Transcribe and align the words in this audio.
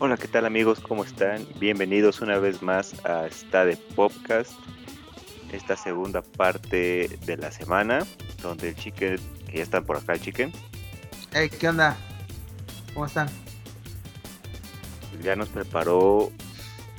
Hola, 0.00 0.16
¿qué 0.16 0.26
tal 0.26 0.44
amigos? 0.44 0.80
¿Cómo 0.80 1.04
están? 1.04 1.46
Bienvenidos 1.60 2.20
una 2.20 2.38
vez 2.38 2.62
más 2.62 2.94
a 3.04 3.26
esta 3.26 3.64
de 3.64 3.76
Podcast, 3.76 4.50
esta 5.52 5.76
segunda 5.76 6.20
parte 6.20 7.08
de 7.24 7.36
la 7.36 7.52
semana, 7.52 8.04
donde 8.42 8.70
el 8.70 8.74
chicken, 8.74 9.18
que 9.46 9.58
ya 9.58 9.62
están 9.62 9.84
por 9.84 9.96
acá 9.96 10.14
el 10.14 10.20
chicken. 10.20 10.52
Hey, 11.32 11.48
¿qué 11.48 11.68
onda? 11.68 11.96
¿Cómo 12.92 13.06
están? 13.06 13.28
Ya 15.22 15.36
nos 15.36 15.48
preparó 15.48 16.32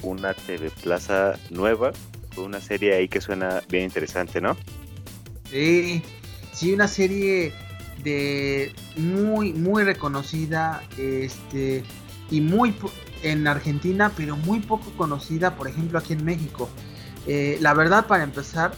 una 0.01 0.33
TV 0.33 0.71
Plaza 0.81 1.37
nueva, 1.49 1.91
una 2.37 2.61
serie 2.61 2.95
ahí 2.95 3.09
que 3.09 3.19
suena 3.19 3.61
bien 3.67 3.83
interesante, 3.83 4.39
¿no? 4.39 4.55
Sí, 5.49 6.01
sí, 6.53 6.73
una 6.73 6.87
serie 6.87 7.51
de 8.03 8.73
muy, 8.95 9.51
muy 9.51 9.83
reconocida, 9.83 10.81
este, 10.97 11.83
y 12.29 12.41
muy 12.41 12.75
en 13.23 13.47
Argentina, 13.47 14.11
pero 14.15 14.35
muy 14.37 14.59
poco 14.59 14.91
conocida, 14.97 15.55
por 15.55 15.67
ejemplo, 15.67 15.99
aquí 15.99 16.13
en 16.13 16.23
México. 16.23 16.69
Eh, 17.27 17.57
la 17.61 17.73
verdad, 17.73 18.07
para 18.07 18.23
empezar, 18.23 18.73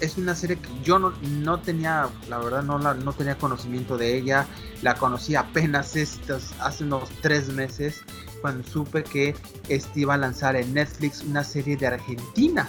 es 0.00 0.16
una 0.16 0.34
serie 0.34 0.56
que 0.56 0.68
yo 0.82 0.98
no, 0.98 1.12
no 1.22 1.60
tenía, 1.60 2.08
la 2.28 2.38
verdad, 2.38 2.62
no, 2.62 2.78
la, 2.78 2.94
no 2.94 3.12
tenía 3.12 3.38
conocimiento 3.38 3.96
de 3.96 4.18
ella. 4.18 4.46
La 4.82 4.94
conocí 4.94 5.36
apenas 5.36 5.94
estos, 5.94 6.52
hace 6.60 6.84
unos 6.84 7.08
tres 7.20 7.48
meses, 7.48 8.02
cuando 8.40 8.68
supe 8.68 9.04
que 9.04 9.34
este 9.68 10.00
iba 10.00 10.14
a 10.14 10.18
lanzar 10.18 10.56
en 10.56 10.74
Netflix 10.74 11.22
una 11.22 11.44
serie 11.44 11.76
de 11.76 11.86
Argentina, 11.86 12.68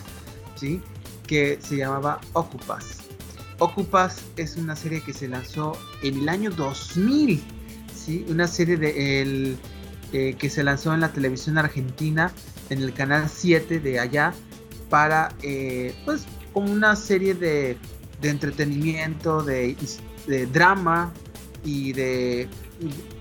¿sí? 0.55 0.79
Que 1.25 1.59
se 1.61 1.77
llamaba 1.77 2.21
Ocupas. 2.33 2.99
Ocupas 3.57 4.21
es 4.37 4.55
una 4.55 4.75
serie 4.75 5.01
que 5.01 5.13
se 5.13 5.27
lanzó 5.27 5.77
en 6.03 6.19
el 6.19 6.29
año 6.29 6.51
2000, 6.51 7.43
¿sí? 7.95 8.25
Una 8.29 8.47
serie 8.47 8.77
de 8.77 9.21
el, 9.21 9.57
que 10.13 10.49
se 10.49 10.63
lanzó 10.63 10.93
en 10.93 11.01
la 11.01 11.11
televisión 11.11 11.57
argentina, 11.57 12.31
en 12.69 12.81
el 12.81 12.93
canal 12.93 13.29
7 13.29 13.79
de 13.79 13.99
allá, 13.99 14.33
para, 14.93 15.33
eh, 15.41 15.95
pues, 16.05 16.25
como 16.53 16.71
una 16.71 16.95
serie 16.95 17.33
de, 17.33 17.77
de 18.21 18.29
entretenimiento, 18.29 19.41
de, 19.41 19.75
de, 20.27 20.45
drama 20.45 21.11
y 21.65 21.93
de 21.93 22.47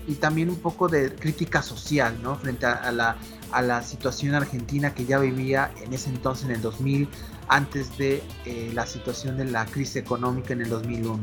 y, 0.07 0.13
también 0.13 0.51
un 0.51 0.57
poco 0.57 0.87
de 0.87 1.15
crítica 1.15 1.63
social, 1.63 2.19
¿no? 2.21 2.35
Frente 2.35 2.67
a, 2.67 2.91
la, 2.91 3.17
a 3.51 3.61
la 3.63 3.81
situación 3.81 4.35
argentina 4.35 4.93
que 4.93 5.05
ya 5.05 5.17
vivía 5.17 5.71
en 5.81 5.93
ese 5.93 6.09
entonces, 6.09 6.45
en 6.45 6.51
el 6.51 6.61
2000, 6.61 7.09
antes 7.47 7.97
de 7.97 8.21
eh, 8.45 8.69
la 8.73 8.85
situación 8.85 9.37
de 9.37 9.45
la 9.45 9.65
crisis 9.65 9.95
económica 9.95 10.53
en 10.53 10.61
el 10.61 10.69
2001. 10.69 11.19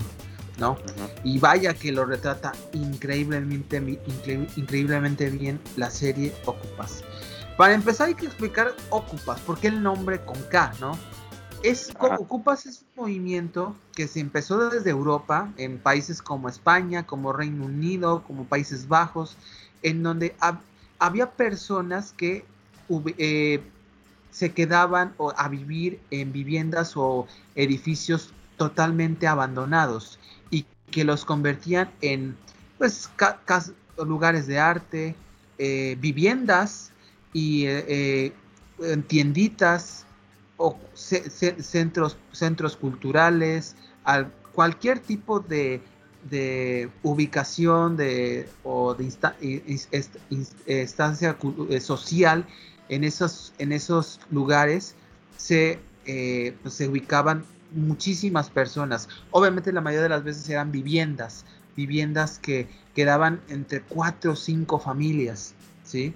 ¿No? 0.61 0.77
Y 1.25 1.39
vaya 1.39 1.75
que 1.75 1.91
lo 1.91 2.05
retrata 2.05 2.53
increíblemente, 2.72 3.78
increíblemente 4.56 5.30
bien 5.30 5.58
la 5.77 5.91
serie 5.91 6.33
Ocupas. 6.44 7.03
Para 7.56 7.75
empezar 7.75 8.08
hay 8.08 8.14
que 8.14 8.27
explicar 8.27 8.75
Ocupas, 8.91 9.41
¿por 9.41 9.58
qué 9.58 9.69
el 9.69 9.83
nombre 9.83 10.20
con 10.20 10.41
K, 10.44 10.75
no? 10.81 10.97
Es, 11.62 11.92
Ocupas 12.19 12.64
es 12.64 12.84
un 12.97 13.05
movimiento 13.05 13.75
que 13.94 14.08
se 14.08 14.20
empezó 14.20 14.70
desde 14.70 14.91
Europa, 14.91 15.53
en 15.58 15.78
países 15.78 16.22
como 16.22 16.48
España, 16.48 17.06
como 17.06 17.33
Reino 17.33 17.66
Unido, 17.66 18.22
como 18.27 18.44
Países 18.44 18.88
Bajos, 18.88 19.36
en 19.83 20.03
donde 20.03 20.34
había 20.98 21.31
personas 21.33 22.14
que 22.16 22.44
eh, 23.19 23.62
se 24.31 24.53
quedaban 24.53 25.14
a 25.36 25.48
vivir 25.48 26.00
en 26.11 26.33
viviendas 26.33 26.97
o 26.97 27.27
edificios 27.55 28.33
totalmente 28.56 29.27
abandonados 29.27 30.19
que 30.91 31.05
los 31.05 31.25
convertían 31.25 31.91
en 32.01 32.37
pues 32.79 33.11
lugares 33.99 34.47
de 34.47 34.59
arte, 34.59 35.15
eh, 35.59 35.97
viviendas 36.01 36.93
y 37.33 37.67
eh, 37.67 38.33
eh, 38.78 39.03
tienditas 39.06 40.06
o 40.56 40.79
centros, 40.95 42.17
centros 42.33 42.77
culturales, 42.77 43.77
cualquier 44.53 44.99
tipo 44.99 45.41
de, 45.41 45.81
ubicación 47.03 47.97
de, 47.97 48.49
o 48.62 48.95
de 48.95 49.05
instancia 50.31 51.37
social 51.81 52.47
en 52.91 53.05
esos, 53.05 53.55
en 53.59 53.73
esos 53.73 54.21
lugares 54.31 54.95
se, 55.37 55.79
eh, 56.05 56.55
pues, 56.62 56.75
se 56.75 56.89
ubicaban 56.89 57.45
muchísimas 57.72 58.50
personas. 58.50 59.08
Obviamente 59.31 59.72
la 59.72 59.81
mayoría 59.81 60.04
de 60.04 60.08
las 60.10 60.25
veces 60.25 60.48
eran 60.48 60.72
viviendas, 60.72 61.44
viviendas 61.76 62.38
que 62.38 62.69
quedaban 62.94 63.41
entre 63.48 63.82
cuatro 63.82 64.32
o 64.32 64.36
cinco 64.36 64.78
familias, 64.78 65.54
¿sí? 65.84 66.14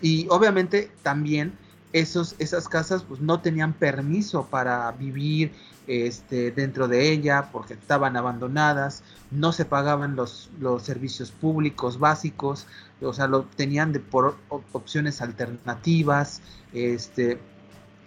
y 0.00 0.26
obviamente 0.30 0.90
también 1.02 1.52
esos, 1.92 2.34
esas 2.38 2.68
casas 2.68 3.04
pues 3.04 3.20
no 3.20 3.40
tenían 3.40 3.72
permiso 3.72 4.46
para 4.46 4.90
vivir 4.92 5.52
este, 5.86 6.50
dentro 6.50 6.88
de 6.88 7.12
ella 7.12 7.50
porque 7.52 7.74
estaban 7.74 8.16
abandonadas, 8.16 9.02
no 9.30 9.52
se 9.52 9.64
pagaban 9.64 10.16
los, 10.16 10.50
los 10.60 10.82
servicios 10.82 11.30
públicos 11.30 11.98
básicos, 11.98 12.66
o 13.00 13.12
sea, 13.12 13.28
lo 13.28 13.44
tenían 13.44 13.92
de, 13.92 14.00
por 14.00 14.36
opciones 14.72 15.22
alternativas, 15.22 16.42
este, 16.72 17.38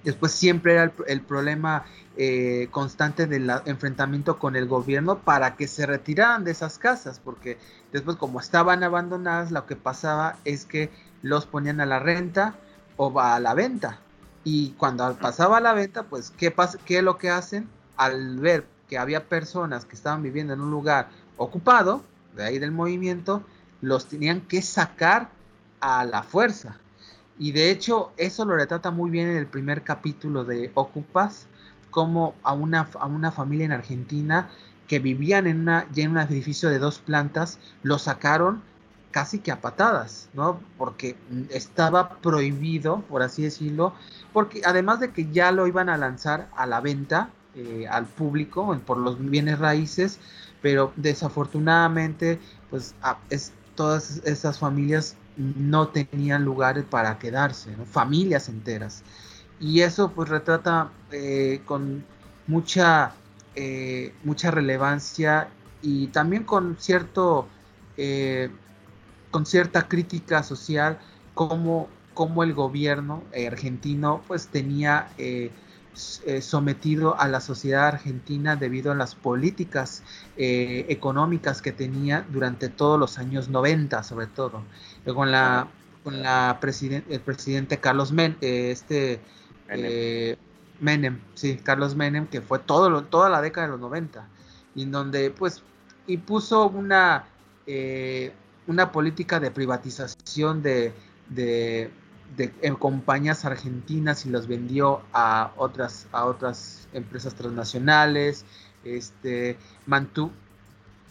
después 0.03 0.31
siempre 0.31 0.73
era 0.73 0.91
el, 1.07 1.21
problema 1.21 1.85
eh, 2.17 2.67
constante 2.71 3.27
del 3.27 3.51
enfrentamiento 3.65 4.37
con 4.37 4.55
el 4.55 4.67
gobierno 4.67 5.19
para 5.19 5.55
que 5.55 5.67
se 5.67 5.85
retiraran 5.85 6.43
de 6.43 6.51
esas 6.51 6.77
casas, 6.77 7.19
porque 7.23 7.57
después 7.91 8.17
como 8.17 8.39
estaban 8.39 8.83
abandonadas, 8.83 9.51
lo 9.51 9.65
que 9.65 9.75
pasaba 9.75 10.37
es 10.45 10.65
que 10.65 10.89
los 11.21 11.45
ponían 11.45 11.81
a 11.81 11.85
la 11.85 11.99
renta 11.99 12.55
o 12.97 13.19
a 13.19 13.39
la 13.39 13.53
venta. 13.53 13.99
Y 14.43 14.71
cuando 14.71 15.13
pasaba 15.15 15.57
a 15.57 15.61
la 15.61 15.73
venta, 15.73 16.03
pues, 16.03 16.31
¿qué, 16.31 16.51
pasa, 16.51 16.77
¿qué 16.85 16.99
es 16.99 17.03
lo 17.03 17.17
que 17.17 17.29
hacen? 17.29 17.69
Al 17.97 18.37
ver 18.39 18.65
que 18.87 18.97
había 18.97 19.25
personas 19.25 19.85
que 19.85 19.95
estaban 19.95 20.23
viviendo 20.23 20.53
en 20.53 20.61
un 20.61 20.71
lugar 20.71 21.09
ocupado, 21.37 22.03
de 22.35 22.43
ahí 22.43 22.59
del 22.59 22.71
movimiento, 22.71 23.43
los 23.81 24.07
tenían 24.07 24.41
que 24.41 24.61
sacar 24.61 25.29
a 25.79 26.03
la 26.05 26.23
fuerza. 26.23 26.77
Y 27.39 27.53
de 27.53 27.71
hecho, 27.71 28.11
eso 28.17 28.43
lo 28.45 28.55
retrata 28.55 28.91
muy 28.91 29.09
bien 29.09 29.29
en 29.29 29.37
el 29.37 29.47
primer 29.47 29.83
capítulo 29.83 30.43
de 30.43 30.71
Ocupas, 30.75 31.47
como 31.89 32.35
a 32.43 32.53
una, 32.53 32.89
a 32.99 33.07
una 33.07 33.31
familia 33.31 33.65
en 33.65 33.71
Argentina 33.71 34.49
que 34.87 34.99
vivían 34.99 35.47
en, 35.47 35.61
una, 35.61 35.87
en 35.95 36.11
un 36.11 36.17
edificio 36.17 36.69
de 36.69 36.79
dos 36.79 36.99
plantas, 36.99 37.57
lo 37.81 37.97
sacaron 37.97 38.61
casi 39.11 39.39
que 39.39 39.51
a 39.51 39.61
patadas, 39.61 40.29
¿no? 40.33 40.59
Porque 40.77 41.15
estaba 41.49 42.17
prohibido, 42.17 43.01
por 43.03 43.21
así 43.21 43.43
decirlo, 43.43 43.93
porque 44.33 44.61
además 44.65 44.99
de 44.99 45.11
que 45.11 45.31
ya 45.31 45.51
lo 45.51 45.65
iban 45.65 45.89
a 45.89 45.97
lanzar 45.97 46.49
a 46.55 46.65
la 46.65 46.81
venta 46.81 47.29
eh, 47.55 47.87
al 47.89 48.05
público 48.05 48.77
por 48.85 48.97
los 48.97 49.17
bienes 49.19 49.59
raíces, 49.59 50.19
pero 50.61 50.91
desafortunadamente, 50.95 52.39
pues 52.69 52.93
es, 53.29 53.53
todas 53.75 54.21
esas 54.25 54.59
familias 54.59 55.15
no 55.39 55.87
tenían 55.87 56.43
lugares 56.43 56.83
para 56.83 57.17
quedarse, 57.17 57.73
familias 57.85 58.49
enteras. 58.49 59.03
Y 59.59 59.81
eso 59.81 60.11
pues 60.11 60.29
retrata 60.29 60.91
eh, 61.11 61.61
con 61.65 62.03
mucha, 62.47 63.13
eh, 63.55 64.13
mucha 64.23 64.51
relevancia 64.51 65.47
y 65.81 66.07
también 66.07 66.43
con 66.43 66.77
cierto 66.77 67.47
eh, 67.97 68.49
con 69.31 69.45
cierta 69.45 69.87
crítica 69.87 70.43
social 70.43 70.99
como, 71.33 71.87
como 72.13 72.43
el 72.43 72.53
gobierno 72.53 73.23
argentino 73.47 74.21
pues 74.27 74.47
tenía 74.47 75.09
eh, 76.25 76.41
sometido 76.41 77.19
a 77.19 77.27
la 77.27 77.41
sociedad 77.41 77.87
argentina 77.87 78.55
debido 78.55 78.91
a 78.91 78.95
las 78.95 79.15
políticas 79.15 80.03
eh, 80.37 80.85
económicas 80.89 81.61
que 81.61 81.71
tenía 81.71 82.25
durante 82.29 82.69
todos 82.69 82.99
los 82.99 83.17
años 83.17 83.49
90 83.49 84.03
sobre 84.03 84.27
todo 84.27 84.63
con 85.13 85.31
la 85.31 85.67
con 86.03 86.21
la 86.21 86.59
el 86.61 87.19
presidente 87.21 87.79
Carlos 87.79 88.11
Men 88.11 88.37
eh, 88.41 88.71
este 88.71 89.19
Menem. 90.79 91.19
sí 91.33 91.59
Carlos 91.63 91.95
Menem 91.95 92.27
que 92.27 92.41
fue 92.41 92.59
todo 92.59 93.03
toda 93.03 93.29
la 93.29 93.41
década 93.41 93.67
de 93.67 93.71
los 93.71 93.81
90 93.81 94.27
y 94.75 94.83
en 94.83 94.91
donde 94.91 95.31
pues 95.31 95.63
y 96.07 96.17
puso 96.17 96.67
una 96.67 97.25
una 98.67 98.91
política 98.91 99.39
de 99.39 99.51
privatización 99.51 100.61
de, 100.61 100.93
de 101.29 101.91
de 102.35 102.51
compañías 102.77 103.45
argentinas 103.45 104.25
y 104.25 104.29
las 104.29 104.47
vendió 104.47 105.01
a 105.13 105.51
otras, 105.57 106.07
a 106.11 106.25
otras 106.25 106.87
empresas 106.93 107.35
transnacionales. 107.35 108.45
Este, 108.83 109.57
mantuvo, 109.85 110.31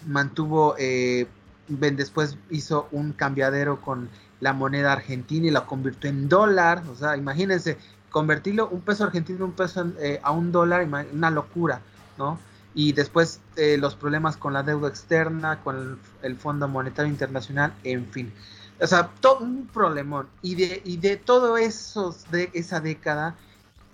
mantuvo 0.07 0.75
eh, 0.79 1.27
después 1.69 2.39
hizo 2.51 2.89
un 2.93 3.13
cambiadero 3.13 3.81
con 3.81 4.09
la 4.41 4.53
moneda 4.53 4.93
argentina 4.93 5.47
y 5.47 5.51
la 5.51 5.67
convirtió 5.67 6.09
en 6.11 6.29
dólar. 6.29 6.83
O 6.91 6.95
sea, 6.95 7.17
imagínense, 7.17 7.77
convertirlo 8.11 8.69
un 8.69 8.81
peso 8.81 9.05
argentino 9.05 9.45
un 9.45 9.53
peso, 9.53 9.87
eh, 10.01 10.21
a 10.23 10.33
un 10.33 10.53
dólar, 10.53 10.87
una 11.13 11.31
locura, 11.31 11.81
¿no? 12.17 12.39
Y 12.75 12.93
después 12.93 13.41
eh, 13.57 13.77
los 13.79 13.97
problemas 13.97 14.37
con 14.37 14.53
la 14.53 14.63
deuda 14.63 14.89
externa, 14.89 15.61
con 15.63 15.99
el 16.23 16.37
Fondo 16.37 16.69
Monetario 16.69 17.11
Internacional, 17.11 17.75
en 17.83 18.07
fin. 18.07 18.33
O 18.81 18.87
sea, 18.87 19.11
todo 19.21 19.41
un 19.41 19.67
problemón. 19.67 20.29
Y 20.43 20.55
de, 20.55 20.83
y 20.85 20.97
de 20.97 21.17
todo 21.17 21.57
esos, 21.57 22.31
de 22.31 22.51
esa 22.53 22.81
década, 22.81 23.37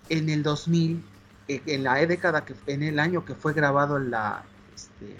en 0.09 0.29
el 0.29 0.43
2000, 0.43 1.03
eh, 1.47 1.61
en 1.65 1.83
la 1.83 1.95
década, 2.05 2.45
que, 2.45 2.55
en 2.67 2.83
el 2.83 2.99
año 2.99 3.25
que 3.25 3.35
fue 3.35 3.53
grabado 3.53 3.99
la, 3.99 4.43
este, 4.75 5.17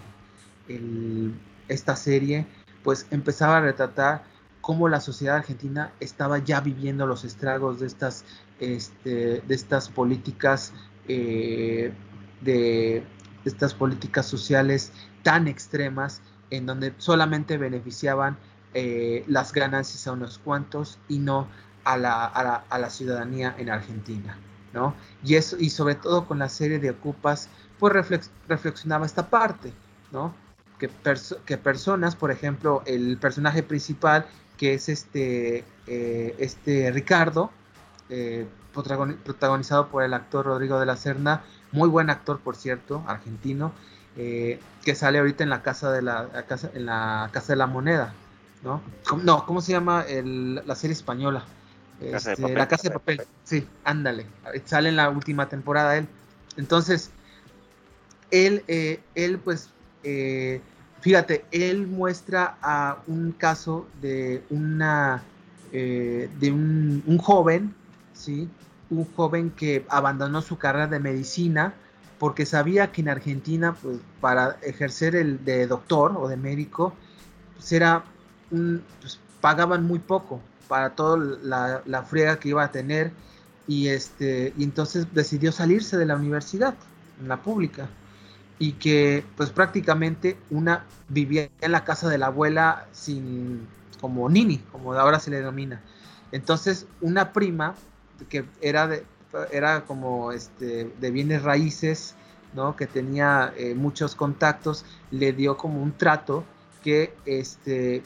esta 1.67 1.95
serie, 1.95 2.45
pues 2.83 3.07
empezaba 3.11 3.57
a 3.57 3.61
retratar 3.61 4.23
cómo 4.61 4.89
la 4.89 4.99
sociedad 4.99 5.37
argentina 5.37 5.91
estaba 5.99 6.39
ya 6.39 6.59
viviendo 6.59 7.05
los 7.05 7.23
estragos 7.23 7.79
de 7.79 7.87
estas, 7.87 8.25
este, 8.59 9.41
de 9.41 9.55
estas 9.55 9.89
políticas 9.89 10.73
eh, 11.07 11.93
de, 12.41 13.03
estas 13.45 13.75
políticas 13.75 14.25
sociales 14.25 14.91
tan 15.21 15.47
extremas 15.47 16.21
en 16.49 16.65
donde 16.65 16.93
solamente 16.97 17.57
beneficiaban 17.57 18.37
eh, 18.75 19.23
las 19.27 19.53
ganancias 19.53 20.05
a 20.05 20.11
unos 20.11 20.37
cuantos 20.37 20.99
y 21.07 21.19
no 21.19 21.47
a 21.85 21.97
la, 21.97 22.25
a 22.25 22.77
la, 22.77 22.89
ciudadanía 22.89 23.55
en 23.57 23.69
Argentina. 23.69 24.37
¿no? 24.73 24.93
Y, 25.23 25.35
eso, 25.35 25.55
y 25.57 25.69
sobre 25.69 25.95
todo 25.95 26.27
con 26.27 26.39
la 26.39 26.49
serie 26.49 26.79
de 26.79 26.89
Ocupas, 26.89 27.47
pues 27.79 27.93
reflexionaba 28.47 29.05
esta 29.05 29.29
parte, 29.29 29.71
¿no? 30.11 30.33
Que, 30.77 30.89
que, 31.45 31.57
personas, 31.57 32.17
por 32.17 32.31
ejemplo, 32.31 32.83
el 32.85 33.17
personaje 33.17 33.63
principal, 33.63 34.25
que 34.57 34.73
es 34.73 34.89
este, 34.89 35.63
eh, 35.87 36.35
este 36.37 36.91
Ricardo, 36.91 37.51
eh, 38.09 38.45
protagonizado 38.73 39.87
por 39.87 40.03
el 40.03 40.13
actor 40.13 40.45
Rodrigo 40.45 40.79
de 40.79 40.85
la 40.85 40.97
Serna, 40.97 41.43
muy 41.71 41.87
buen 41.87 42.09
actor, 42.09 42.41
por 42.41 42.57
cierto, 42.57 43.03
argentino, 43.07 43.71
eh, 44.17 44.59
que 44.83 44.95
sale 44.95 45.19
ahorita 45.19 45.43
en 45.43 45.49
la 45.49 45.61
casa 45.61 45.91
de 45.91 46.01
la, 46.01 46.27
casa, 46.47 46.69
en 46.73 46.85
la 46.85 47.29
casa 47.31 47.53
de 47.53 47.57
la 47.57 47.67
moneda, 47.67 48.13
¿no? 48.63 48.81
No, 49.23 49.45
¿cómo 49.45 49.61
se 49.61 49.71
llama 49.71 50.05
la 50.07 50.75
serie 50.75 50.93
española? 50.93 51.45
Este, 52.01 52.53
la 52.53 52.67
casa 52.67 52.89
de 52.89 52.93
papel. 52.95 53.21
Sí, 53.43 53.67
ándale. 53.83 54.25
Sale 54.65 54.89
en 54.89 54.97
la 54.97 55.09
última 55.09 55.47
temporada 55.47 55.97
él. 55.97 56.07
Entonces, 56.57 57.11
él, 58.31 58.63
eh, 58.67 58.99
él 59.15 59.39
pues, 59.39 59.69
eh, 60.03 60.61
fíjate, 61.01 61.45
él 61.51 61.87
muestra 61.87 62.57
a 62.61 62.97
un 63.07 63.31
caso 63.31 63.87
de 64.01 64.43
una, 64.49 65.23
de 65.71 66.51
un, 66.51 67.03
un 67.05 67.17
joven, 67.17 67.73
¿sí? 68.13 68.49
un 68.89 69.05
joven 69.15 69.51
que 69.51 69.85
abandonó 69.89 70.41
su 70.41 70.57
carrera 70.57 70.87
de 70.87 70.99
medicina 70.99 71.73
porque 72.19 72.45
sabía 72.45 72.91
que 72.91 73.01
en 73.01 73.09
Argentina, 73.09 73.75
pues, 73.81 73.97
para 74.21 74.57
ejercer 74.61 75.15
el 75.15 75.43
de 75.43 75.67
doctor 75.67 76.15
o 76.17 76.27
de 76.27 76.37
médico, 76.37 76.93
pues 77.55 77.71
era 77.71 78.03
pues, 78.49 79.19
pagaban 79.41 79.85
muy 79.85 79.99
poco 79.99 80.41
para 80.67 80.91
toda 80.91 81.17
la, 81.43 81.81
la, 81.85 82.03
friega 82.03 82.39
que 82.39 82.49
iba 82.49 82.63
a 82.63 82.71
tener 82.71 83.11
y 83.67 83.87
este 83.87 84.53
y 84.57 84.63
entonces 84.63 85.07
decidió 85.13 85.51
salirse 85.51 85.97
de 85.97 86.05
la 86.05 86.15
universidad, 86.15 86.75
en 87.19 87.27
la 87.27 87.41
pública 87.41 87.87
y 88.59 88.73
que 88.73 89.23
pues 89.35 89.49
prácticamente 89.49 90.37
una 90.49 90.85
vivía 91.09 91.49
en 91.61 91.71
la 91.71 91.83
casa 91.83 92.09
de 92.09 92.17
la 92.17 92.27
abuela 92.27 92.87
sin 92.91 93.67
como 93.99 94.29
nini, 94.29 94.59
como 94.71 94.93
ahora 94.93 95.19
se 95.19 95.31
le 95.31 95.37
denomina. 95.37 95.81
Entonces 96.31 96.87
una 97.01 97.33
prima 97.33 97.75
que 98.29 98.45
era 98.61 98.87
de, 98.87 99.05
era 99.51 99.81
como 99.85 100.31
este 100.31 100.91
de 100.99 101.11
bienes 101.11 101.43
raíces, 101.43 102.15
¿no? 102.53 102.75
Que 102.75 102.87
tenía 102.87 103.53
eh, 103.57 103.75
muchos 103.75 104.15
contactos, 104.15 104.85
le 105.11 105.33
dio 105.33 105.57
como 105.57 105.81
un 105.81 105.91
trato 105.91 106.43
que 106.83 107.13
este 107.25 108.03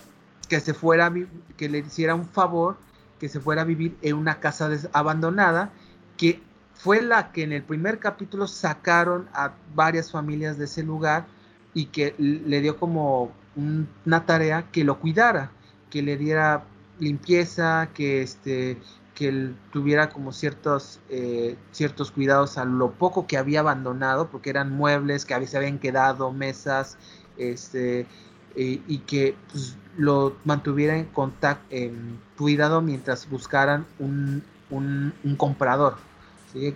que 0.50 0.60
se 0.60 0.74
fuera 0.74 1.14
que 1.56 1.70
le 1.70 1.80
hiciera 1.80 2.16
un 2.16 2.28
favor 2.28 2.78
que 3.20 3.30
se 3.30 3.40
fuera 3.40 3.62
a 3.62 3.66
vivir 3.66 3.98
en 4.02 4.16
una 4.16 4.40
casa 4.40 4.70
abandonada 4.92 5.72
que 6.18 6.42
fue 6.74 7.02
la 7.02 7.32
que 7.32 7.44
en 7.44 7.52
el 7.52 7.64
primer 7.64 8.00
capítulo 8.00 8.48
sacaron 8.48 9.28
a 9.34 9.54
varias 9.76 10.12
familias 10.12 10.58
de 10.58 10.66
ese 10.66 10.84
lugar 10.84 11.28
y 11.74 11.88
que 11.88 12.16
le 12.18 12.62
dio 12.62 12.78
como 12.78 13.32
una 13.56 14.26
tarea 14.26 14.68
que 14.72 14.84
lo 14.84 15.00
cuidara, 15.00 15.52
que 15.90 16.02
le 16.02 16.18
diera 16.18 16.64
limpieza, 17.00 17.90
que 17.94 18.22
este 18.22 18.78
que 19.14 19.28
él 19.28 19.58
tuviera 19.74 20.10
como 20.10 20.32
ciertos, 20.32 21.02
eh, 21.10 21.58
ciertos 21.74 22.10
cuidados 22.10 22.58
a 22.58 22.64
lo 22.64 22.92
poco 22.92 23.28
que 23.28 23.38
había 23.38 23.60
abandonado, 23.60 24.30
porque 24.30 24.50
eran 24.50 24.72
muebles 24.72 25.26
que 25.26 25.46
se 25.46 25.58
habían 25.58 25.78
quedado, 25.78 26.32
mesas, 26.32 26.98
este, 27.38 28.08
eh, 28.56 28.82
y 28.88 29.00
que 29.00 29.36
pues, 29.52 29.76
lo 29.98 30.36
mantuviera 30.46 30.98
en 30.98 31.06
contacto, 31.06 31.66
en 31.70 32.20
cuidado 32.38 32.82
mientras 32.82 33.30
buscaran 33.30 33.86
un, 34.00 34.44
un, 34.70 35.36
comprador, 35.38 35.98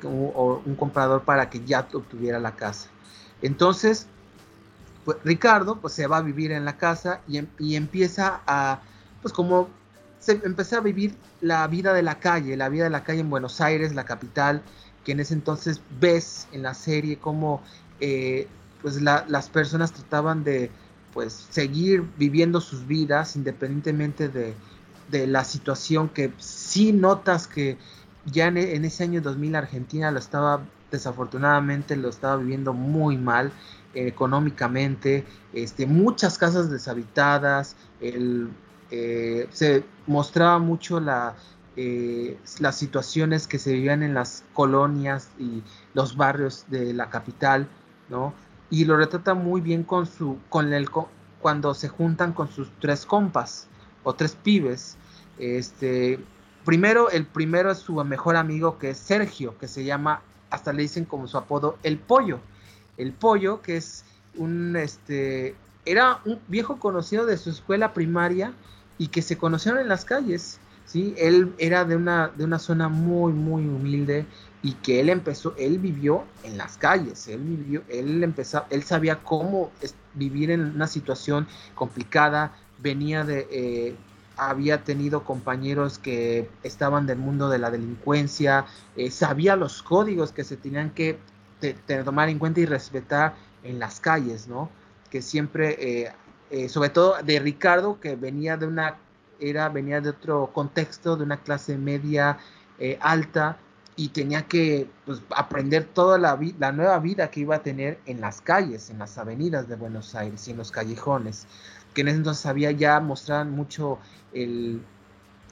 o 0.03 0.61
un 0.65 0.75
comprador 0.75 1.23
para 1.23 1.49
que 1.49 1.63
ya 1.63 1.87
obtuviera 1.93 2.39
la 2.39 2.55
casa. 2.55 2.89
Entonces, 3.41 4.07
pues, 5.05 5.17
Ricardo 5.23 5.79
pues 5.79 5.93
se 5.93 6.07
va 6.07 6.17
a 6.17 6.21
vivir 6.21 6.51
en 6.51 6.65
la 6.65 6.77
casa 6.77 7.21
y, 7.27 7.37
em, 7.37 7.47
y 7.59 7.75
empieza 7.75 8.41
a, 8.47 8.81
pues 9.21 9.33
como 9.33 9.69
se 10.19 10.39
empecé 10.43 10.77
a 10.77 10.79
vivir 10.79 11.15
la 11.41 11.67
vida 11.67 11.93
de 11.93 12.01
la 12.01 12.19
calle, 12.19 12.55
la 12.55 12.69
vida 12.69 12.85
de 12.85 12.89
la 12.89 13.03
calle 13.03 13.19
en 13.19 13.29
Buenos 13.29 13.59
Aires, 13.59 13.93
la 13.93 14.05
capital, 14.05 14.61
que 15.03 15.11
en 15.11 15.19
ese 15.19 15.33
entonces 15.33 15.81
ves 15.99 16.47
en 16.53 16.63
la 16.63 16.73
serie 16.73 17.17
cómo 17.17 17.61
eh, 17.99 18.47
pues 18.81 19.01
las 19.01 19.49
personas 19.49 19.91
trataban 19.91 20.43
de 20.43 20.71
pues 21.13 21.47
seguir 21.49 22.03
viviendo 22.17 22.59
sus 22.61 22.87
vidas 22.87 23.35
independientemente 23.35 24.29
de, 24.29 24.55
la 25.27 25.43
situación 25.43 26.09
que 26.09 26.31
sí 26.37 26.91
notas 26.91 27.47
que 27.47 27.77
ya 28.25 28.47
en, 28.47 28.57
ese 28.57 29.03
año 29.03 29.21
2000 29.21 29.55
Argentina 29.55 30.09
lo 30.09 30.17
estaba 30.17 30.61
desafortunadamente 30.89 31.95
lo 31.95 32.09
estaba 32.09 32.37
viviendo 32.37 32.73
muy 32.73 33.17
mal 33.17 33.51
eh, 33.93 34.07
económicamente, 34.07 35.23
este, 35.53 35.85
muchas 35.85 36.39
casas 36.39 36.71
deshabitadas, 36.71 37.75
el 38.01 38.49
eh, 38.95 39.47
se 39.51 39.83
mostraba 40.05 40.59
mucho 40.59 40.99
la, 40.99 41.35
eh, 41.75 42.37
las 42.59 42.77
situaciones 42.77 43.47
que 43.47 43.57
se 43.57 43.73
vivían 43.73 44.03
en 44.03 44.13
las 44.13 44.43
colonias 44.53 45.29
y 45.39 45.63
los 45.95 46.15
barrios 46.15 46.65
de 46.67 46.93
la 46.93 47.09
capital, 47.09 47.67
¿no? 48.09 48.33
Y 48.69 48.85
lo 48.85 48.97
retrata 48.97 49.33
muy 49.33 49.61
bien 49.61 49.83
con 49.83 50.05
su, 50.05 50.37
con 50.49 50.73
el, 50.73 50.89
cuando 51.41 51.73
se 51.73 51.89
juntan 51.89 52.33
con 52.33 52.49
sus 52.49 52.71
tres 52.79 53.05
compas 53.05 53.67
o 54.03 54.13
tres 54.13 54.35
pibes. 54.41 54.97
Este, 55.37 56.19
primero, 56.65 57.09
el 57.09 57.25
primero 57.25 57.71
es 57.71 57.79
su 57.79 58.03
mejor 58.03 58.35
amigo 58.35 58.79
que 58.79 58.91
es 58.91 58.97
Sergio, 58.97 59.57
que 59.57 59.67
se 59.67 59.83
llama, 59.83 60.21
hasta 60.49 60.73
le 60.73 60.83
dicen 60.83 61.05
como 61.05 61.27
su 61.27 61.37
apodo, 61.37 61.77
el 61.83 61.97
pollo. 61.97 62.39
El 62.97 63.11
pollo, 63.11 63.61
que 63.61 63.77
es 63.77 64.05
un, 64.35 64.75
este, 64.75 65.55
era 65.85 66.19
un 66.25 66.39
viejo 66.47 66.79
conocido 66.79 67.25
de 67.25 67.37
su 67.37 67.49
escuela 67.49 67.93
primaria 67.93 68.53
y 68.97 69.07
que 69.07 69.21
se 69.21 69.37
conocieron 69.37 69.81
en 69.81 69.87
las 69.87 70.05
calles. 70.05 70.59
¿sí? 70.85 71.13
Él 71.17 71.53
era 71.57 71.85
de 71.85 71.95
una, 71.95 72.29
de 72.29 72.43
una 72.43 72.59
zona 72.59 72.89
muy, 72.89 73.33
muy 73.33 73.67
humilde 73.67 74.25
y 74.63 74.73
que 74.73 74.99
él 74.99 75.09
empezó, 75.09 75.53
él 75.57 75.77
vivió 75.77 76.23
en 76.43 76.57
las 76.57 76.77
calles, 76.77 77.27
él 77.27 77.41
vivió, 77.41 77.83
él 77.89 78.23
empezó, 78.23 78.65
él 78.71 78.81
sabía 78.83 79.21
cómo 79.21 79.69
vivir 80.15 80.49
en 80.49 80.61
una 80.61 80.87
situación 80.87 81.47
complicada, 81.75 82.55
venía 82.79 83.23
de, 83.23 83.47
eh, 83.51 83.95
había 84.37 84.83
tenido 84.83 85.23
compañeros 85.23 85.99
que 85.99 86.49
estaban 86.63 87.05
del 87.05 87.19
mundo 87.19 87.49
de 87.49 87.59
la 87.59 87.69
delincuencia, 87.69 88.65
eh, 88.95 89.11
sabía 89.11 89.55
los 89.55 89.83
códigos 89.83 90.31
que 90.31 90.43
se 90.43 90.57
tenían 90.57 90.89
que 90.91 91.19
tomar 92.03 92.29
en 92.29 92.39
cuenta 92.39 92.59
y 92.59 92.65
respetar 92.65 93.35
en 93.63 93.79
las 93.79 93.99
calles, 93.99 94.47
¿no? 94.47 94.69
Que 95.11 95.21
siempre 95.21 95.77
eh, 95.79 96.11
eh, 96.53 96.69
sobre 96.69 96.89
todo 96.89 97.15
de 97.23 97.39
Ricardo, 97.39 97.99
que 97.99 98.15
venía 98.15 98.57
de 98.57 98.67
una, 98.67 98.97
era, 99.39 99.69
venía 99.69 99.99
de 100.01 100.09
otro 100.09 100.51
contexto, 100.53 101.17
de 101.17 101.23
una 101.23 101.37
clase 101.37 101.79
media 101.79 102.37
eh, 102.77 102.99
alta, 103.01 103.57
y 103.95 104.09
tenía 104.09 104.43
que 104.47 104.89
pues, 105.05 105.21
aprender 105.35 105.85
toda 105.85 106.17
la, 106.17 106.39
la 106.59 106.71
nueva 106.71 106.99
vida 106.99 107.29
que 107.29 107.41
iba 107.41 107.55
a 107.57 107.63
tener 107.63 107.99
en 108.05 108.21
las 108.21 108.41
calles, 108.41 108.89
en 108.89 108.99
las 108.99 109.17
avenidas 109.17 109.67
de 109.67 109.75
Buenos 109.75 110.15
Aires 110.15 110.47
y 110.47 110.51
en 110.51 110.57
los 110.57 110.71
callejones, 110.71 111.47
que 111.93 112.01
en 112.01 112.07
ese 112.07 112.17
entonces 112.17 112.45
había 112.45 112.71
ya 112.71 112.99
mostraban 112.99 113.51
mucho 113.51 113.99
el, 114.33 114.81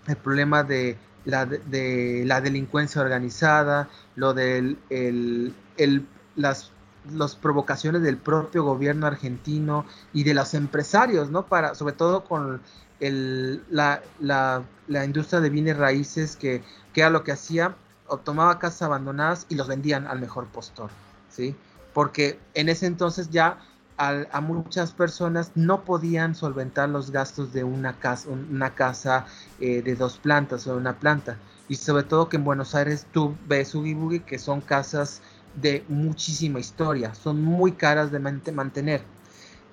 el 0.08 0.16
problema 0.18 0.64
de 0.64 0.98
la, 1.26 1.46
de 1.46 2.24
la 2.26 2.42
delincuencia 2.42 3.02
organizada, 3.02 3.90
lo 4.16 4.34
del 4.34 4.78
el, 4.90 5.54
el, 5.78 6.08
las 6.36 6.72
las 7.16 7.36
provocaciones 7.36 8.04
del 8.04 8.18
propio 8.18 8.64
gobierno 8.64 9.08
argentino 9.08 9.86
y 10.14 10.24
de 10.24 10.36
los 10.36 10.54
empresarios, 10.54 11.32
¿no? 11.32 11.48
Para, 11.48 11.74
sobre 11.74 11.94
todo 11.94 12.26
con 12.26 12.62
el, 13.00 13.64
la, 13.72 14.04
la, 14.20 14.64
la, 14.88 15.04
industria 15.04 15.40
de 15.40 15.50
bienes 15.50 15.78
raíces 15.78 16.36
que, 16.36 16.62
que 16.94 17.02
era 17.02 17.10
lo 17.10 17.24
que 17.24 17.32
hacía, 17.32 17.76
tomaba 18.18 18.60
casas 18.60 18.84
abandonadas 18.84 19.46
y 19.50 19.56
los 19.56 19.68
vendían 19.68 20.08
al 20.08 20.20
mejor 20.20 20.48
postor, 20.48 20.90
¿sí? 21.30 21.56
Porque 21.94 22.40
en 22.54 22.70
ese 22.70 22.86
entonces 22.86 23.30
ya 23.30 23.60
a, 23.98 24.42
muchas 24.42 24.92
personas 24.92 25.52
no 25.54 25.84
podían 25.84 26.34
solventar 26.34 26.90
los 26.90 27.12
gastos 27.12 27.54
de 27.54 27.64
una 27.64 28.00
casa, 28.00 28.30
una 28.30 28.74
casa 28.74 29.28
eh, 29.60 29.84
de 29.84 29.96
dos 29.96 30.18
plantas 30.18 30.66
o 30.66 30.76
una 30.76 30.98
planta. 30.98 31.38
Y 31.68 31.76
sobre 31.76 32.04
todo 32.04 32.28
que 32.28 32.38
en 32.38 32.44
Buenos 32.44 32.74
Aires 32.74 33.06
tú 33.12 33.36
ves 33.48 33.76
Ugi 33.76 34.22
que 34.22 34.40
son 34.40 34.62
casas 34.62 35.22
de 35.56 35.86
muchísima 35.88 36.60
historia, 36.60 37.14
son 37.14 37.42
muy 37.42 37.74
caras 37.74 38.12
de 38.12 38.20
mantener. 38.20 39.04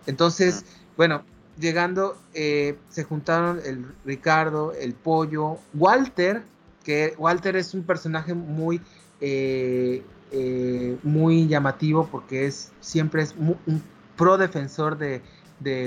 Entonces, 0.07 0.64
bueno, 0.97 1.23
llegando, 1.59 2.18
eh, 2.35 2.76
se 2.88 3.04
juntaron 3.04 3.61
el 3.64 3.87
Ricardo, 4.04 4.73
el 4.73 4.95
Pollo, 4.95 5.59
Walter, 5.75 6.42
que 6.88 7.14
Walter 7.18 7.54
es 7.54 7.75
un 7.75 7.83
personaje 7.83 8.33
muy, 8.33 8.80
eh, 9.21 10.02
eh, 10.33 10.97
muy 11.02 11.47
llamativo 11.47 12.09
porque 12.11 12.47
es 12.47 12.73
siempre 12.80 13.21
es 13.21 13.35
un 13.37 13.83
pro 14.16 14.38
defensor 14.38 14.97
de, 14.97 15.21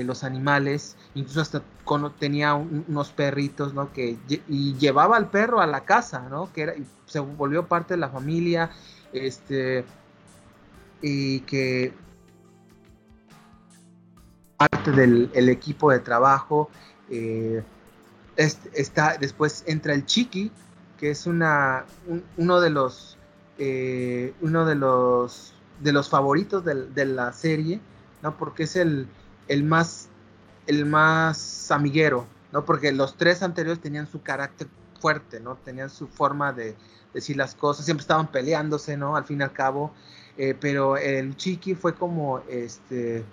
los 0.04 0.22
animales, 0.22 0.96
incluso 1.16 1.40
hasta 1.40 1.62
tenía 2.20 2.54
unos 2.54 3.10
perritos, 3.10 3.74
¿no? 3.74 3.92
Que 3.92 4.16
y 4.46 4.74
llevaba 4.74 5.16
al 5.16 5.28
perro 5.28 5.60
a 5.60 5.66
la 5.66 5.84
casa, 5.84 6.28
¿no? 6.30 6.52
Que 6.52 6.62
era, 6.62 6.74
se 7.06 7.18
volvió 7.18 7.66
parte 7.66 7.94
de 7.94 7.98
la 7.98 8.08
familia, 8.08 8.70
este, 9.12 9.84
y 11.00 11.40
que 11.40 11.92
parte 14.56 14.92
del 14.92 15.48
equipo 15.48 15.90
de 15.90 15.98
trabajo. 15.98 16.70
Eh, 17.10 17.64
está, 18.36 19.16
después 19.18 19.64
entra 19.66 19.94
el 19.94 20.06
Chiqui, 20.06 20.52
que 21.02 21.10
es 21.10 21.26
una, 21.26 21.84
uno 22.36 22.60
de 22.60 22.70
los 22.70 23.18
eh, 23.58 24.34
uno 24.40 24.64
de 24.64 24.76
los 24.76 25.52
de 25.80 25.90
los 25.90 26.08
favoritos 26.08 26.64
de, 26.64 27.04
la 27.04 27.32
serie, 27.32 27.80
¿no? 28.22 28.38
Porque 28.38 28.62
es 28.62 28.76
el, 28.76 29.08
el 29.48 29.64
más 29.64 30.10
el 30.68 30.86
más 30.86 31.72
amiguero, 31.72 32.28
¿no? 32.52 32.64
Porque 32.64 32.92
los 32.92 33.16
tres 33.16 33.42
anteriores 33.42 33.82
tenían 33.82 34.06
su 34.06 34.22
carácter 34.22 34.68
fuerte, 35.00 35.40
¿no? 35.40 35.56
Tenían 35.56 35.90
su 35.90 36.06
forma 36.06 36.52
de 36.52 36.76
decir 37.12 37.36
las 37.36 37.56
cosas, 37.56 37.84
siempre 37.84 38.02
estaban 38.02 38.30
peleándose, 38.30 38.96
¿no? 38.96 39.16
Al 39.16 39.24
fin 39.24 39.40
y 39.40 39.42
al 39.42 39.52
cabo, 39.52 39.92
eh, 40.38 40.54
pero 40.58 40.96
el 40.96 41.36
Chiqui 41.36 41.74
fue 41.74 41.96
como 41.96 42.42
este 42.48 43.24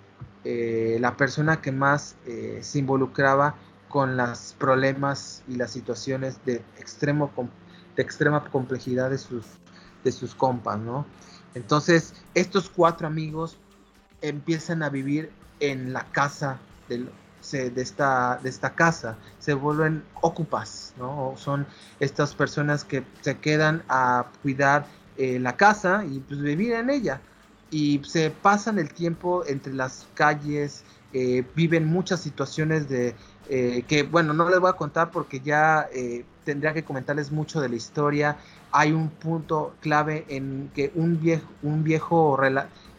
eh, 0.42 0.98
la 1.00 1.16
persona 1.16 1.60
que 1.60 1.70
más 1.70 2.16
se 2.24 2.78
involucraba 2.80 3.54
con 3.90 4.16
los 4.16 4.54
problemas 4.58 5.42
y 5.48 5.56
las 5.56 5.72
situaciones 5.72 6.42
de, 6.46 6.62
extremo, 6.78 7.30
de 7.96 8.02
extrema 8.02 8.42
complejidad 8.44 9.10
de 9.10 9.18
sus, 9.18 9.44
de 10.04 10.12
sus 10.12 10.34
compas, 10.34 10.78
¿no? 10.78 11.04
Entonces, 11.54 12.14
estos 12.34 12.70
cuatro 12.70 13.08
amigos 13.08 13.58
empiezan 14.22 14.82
a 14.82 14.88
vivir 14.88 15.32
en 15.58 15.92
la 15.92 16.04
casa 16.12 16.58
de, 16.88 17.04
de, 17.52 17.82
esta, 17.82 18.38
de 18.42 18.48
esta 18.48 18.74
casa, 18.74 19.18
se 19.40 19.54
vuelven 19.54 20.04
ocupas, 20.20 20.94
¿no? 20.96 21.34
Son 21.36 21.66
estas 21.98 22.34
personas 22.34 22.84
que 22.84 23.04
se 23.22 23.38
quedan 23.38 23.82
a 23.88 24.30
cuidar 24.42 24.86
eh, 25.16 25.40
la 25.40 25.56
casa 25.56 26.04
y 26.08 26.20
pues 26.20 26.40
vivir 26.40 26.72
en 26.72 26.90
ella 26.90 27.20
y 27.70 28.00
se 28.04 28.30
pasan 28.30 28.78
el 28.78 28.92
tiempo 28.92 29.44
entre 29.46 29.72
las 29.72 30.06
calles, 30.14 30.84
eh, 31.12 31.44
viven 31.54 31.86
muchas 31.86 32.20
situaciones 32.20 32.88
de 32.88 33.14
eh, 33.48 33.84
que, 33.88 34.02
bueno, 34.02 34.32
no 34.32 34.48
les 34.48 34.60
voy 34.60 34.70
a 34.70 34.74
contar 34.74 35.10
porque 35.10 35.40
ya 35.40 35.88
eh, 35.92 36.24
tendría 36.44 36.72
que 36.72 36.84
comentarles 36.84 37.32
mucho 37.32 37.60
de 37.60 37.68
la 37.68 37.76
historia. 37.76 38.36
Hay 38.72 38.92
un 38.92 39.08
punto 39.08 39.74
clave 39.80 40.24
en 40.28 40.70
que 40.74 40.92
un 40.94 41.20
viejo, 41.20 41.46
un 41.62 41.82
viejo 41.82 42.38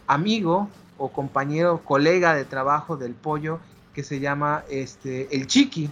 amigo 0.07 0.69
o 0.97 1.11
compañero, 1.11 1.81
colega 1.83 2.35
de 2.35 2.45
trabajo 2.45 2.97
del 2.97 3.13
pollo 3.13 3.59
que 3.93 4.03
se 4.03 4.19
llama 4.19 4.63
este 4.69 5.33
el 5.35 5.47
Chiqui. 5.47 5.89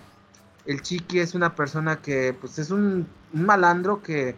El 0.65 0.82
Chiqui 0.82 1.20
es 1.20 1.36
una 1.36 1.56
persona 1.56 2.01
que 2.01 2.36
pues 2.39 2.60
es 2.60 2.72
un, 2.72 3.08
un 3.34 3.46
malandro 3.46 4.01
que, 4.01 4.36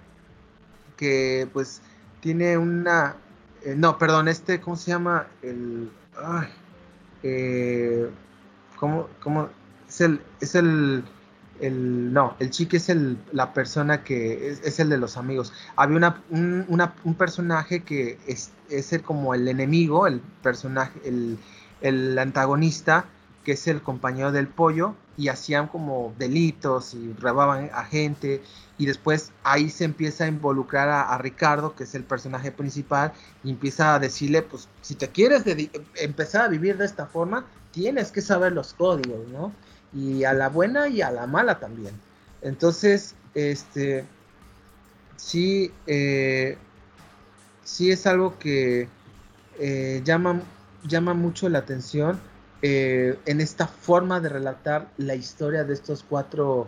que 0.98 1.48
pues 1.52 1.82
tiene 2.22 2.58
una 2.58 3.16
eh, 3.64 3.76
no, 3.78 3.98
perdón, 3.98 4.28
este, 4.28 4.60
¿cómo 4.60 4.76
se 4.76 4.92
llama? 4.92 5.28
El. 5.42 5.92
Ay, 6.18 6.48
eh, 7.24 8.10
¿cómo, 8.78 9.08
¿Cómo? 9.22 9.50
Es 9.92 10.02
el. 10.02 10.22
Es 10.40 10.56
el. 10.56 11.04
El, 11.60 12.12
no, 12.12 12.36
el 12.40 12.50
chique 12.50 12.78
es 12.78 12.90
el, 12.90 13.20
la 13.34 13.54
persona 13.54 14.04
que 14.04 14.50
es, 14.50 14.80
el 14.80 14.90
de 14.90 14.98
los 14.98 15.16
amigos. 15.16 15.54
Había 15.76 15.98
una, 15.98 16.24
un, 16.32 16.66
un 17.04 17.14
personaje 17.14 17.84
que 17.84 18.18
es, 18.26 18.50
es 18.68 18.94
el, 18.94 19.04
como 19.04 19.36
el 19.36 19.48
enemigo, 19.48 20.08
el 20.08 20.22
personaje, 20.42 21.00
el, 21.06 21.38
el 21.82 22.18
antagonista, 22.18 23.06
que 23.44 23.52
es 23.52 23.68
el 23.68 23.84
compañero 23.84 24.32
del 24.32 24.48
pollo, 24.48 24.96
y 25.18 25.28
hacían 25.28 25.68
como 25.68 26.16
delitos 26.18 26.96
y 26.96 27.14
robaban 27.14 27.70
a 27.72 27.84
gente 27.84 28.42
y 28.82 28.88
después 28.88 29.32
ahí 29.44 29.70
se 29.70 29.84
empieza 29.84 30.24
a 30.24 30.28
involucrar 30.28 30.90
a, 30.90 31.16
Ricardo, 31.20 31.76
que 31.76 31.84
es 31.84 31.94
el 31.94 32.04
personaje 32.04 32.52
principal, 32.52 33.14
y 33.44 33.52
empieza 33.52 33.94
a 33.94 34.00
decirle, 34.00 34.42
pues 34.42 34.68
si 34.82 34.96
te 34.96 35.10
quieres 35.10 35.44
empezar 35.98 36.46
a 36.46 36.48
vivir 36.48 36.78
de 36.78 36.86
esta 36.86 37.06
forma, 37.06 37.46
tienes 37.70 38.12
que 38.12 38.22
saber 38.22 38.54
los 38.54 38.74
códigos, 38.74 39.28
¿no? 39.28 39.52
Y 39.94 40.24
a 40.24 40.34
la 40.34 40.50
buena 40.50 40.88
y 40.88 41.02
a 41.02 41.12
la 41.12 41.28
mala 41.28 41.60
también. 41.60 41.94
Entonces, 42.42 43.16
este, 43.34 44.06
sí, 45.18 45.72
eh, 45.88 46.58
sí 47.64 47.92
es 47.92 48.08
algo 48.08 48.40
que 48.40 48.88
eh, 49.60 50.02
llama, 50.04 50.42
llama 50.88 51.14
mucho 51.14 51.50
la 51.50 51.60
atención 51.60 52.20
eh, 52.62 53.18
en 53.26 53.42
esta 53.42 53.68
forma 53.68 54.20
de 54.20 54.30
relatar 54.30 54.90
la 54.98 55.16
historia 55.16 55.64
de 55.64 55.74
estos 55.74 56.04
cuatro, 56.08 56.68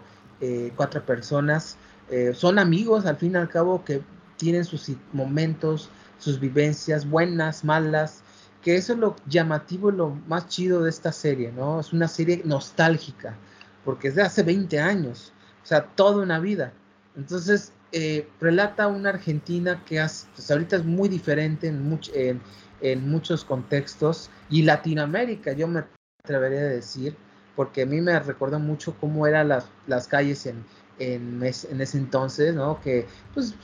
cuatro 0.75 1.05
personas 1.05 1.77
eh, 2.09 2.33
son 2.35 2.59
amigos 2.59 3.05
al 3.05 3.17
fin 3.17 3.33
y 3.33 3.37
al 3.37 3.49
cabo 3.49 3.83
que 3.83 4.01
tienen 4.37 4.65
sus 4.65 4.91
momentos, 5.13 5.89
sus 6.19 6.39
vivencias, 6.39 7.09
buenas, 7.09 7.63
malas, 7.63 8.22
que 8.63 8.75
eso 8.77 8.93
es 8.93 8.99
lo 8.99 9.15
llamativo 9.27 9.91
lo 9.91 10.11
más 10.27 10.47
chido 10.47 10.83
de 10.83 10.89
esta 10.89 11.11
serie, 11.11 11.51
¿no? 11.51 11.79
Es 11.79 11.91
una 11.91 12.07
serie 12.07 12.41
nostálgica, 12.45 13.35
porque 13.83 14.07
es 14.07 14.15
de 14.15 14.21
hace 14.21 14.43
20 14.43 14.79
años, 14.79 15.33
o 15.61 15.65
sea, 15.65 15.83
toda 15.83 16.23
una 16.23 16.39
vida. 16.39 16.71
Entonces, 17.15 17.73
eh, 17.91 18.27
relata 18.39 18.87
una 18.87 19.09
Argentina 19.09 19.83
que 19.85 19.99
hace, 19.99 20.27
pues 20.33 20.49
ahorita 20.49 20.77
es 20.77 20.85
muy 20.85 21.09
diferente 21.09 21.67
en, 21.67 22.41
en, 22.81 23.09
muchos 23.09 23.43
contextos, 23.43 24.29
y 24.49 24.63
Latinoamérica, 24.63 25.51
yo 25.53 25.67
me 25.67 25.83
atrevería 26.23 26.61
a 26.61 26.63
decir, 26.63 27.15
porque 27.55 27.83
a 27.83 27.85
mí 27.85 27.99
me 28.01 28.17
recuerda 28.19 28.57
mucho 28.59 28.95
cómo 28.99 29.27
eran 29.27 29.49
las, 29.49 29.67
las 29.87 30.07
calles 30.07 30.45
en, 30.45 30.63
en, 30.99 31.43
ese 31.43 31.97
entonces, 31.97 32.55
¿no? 32.55 32.79
Que 32.81 33.07
pues 33.33 33.55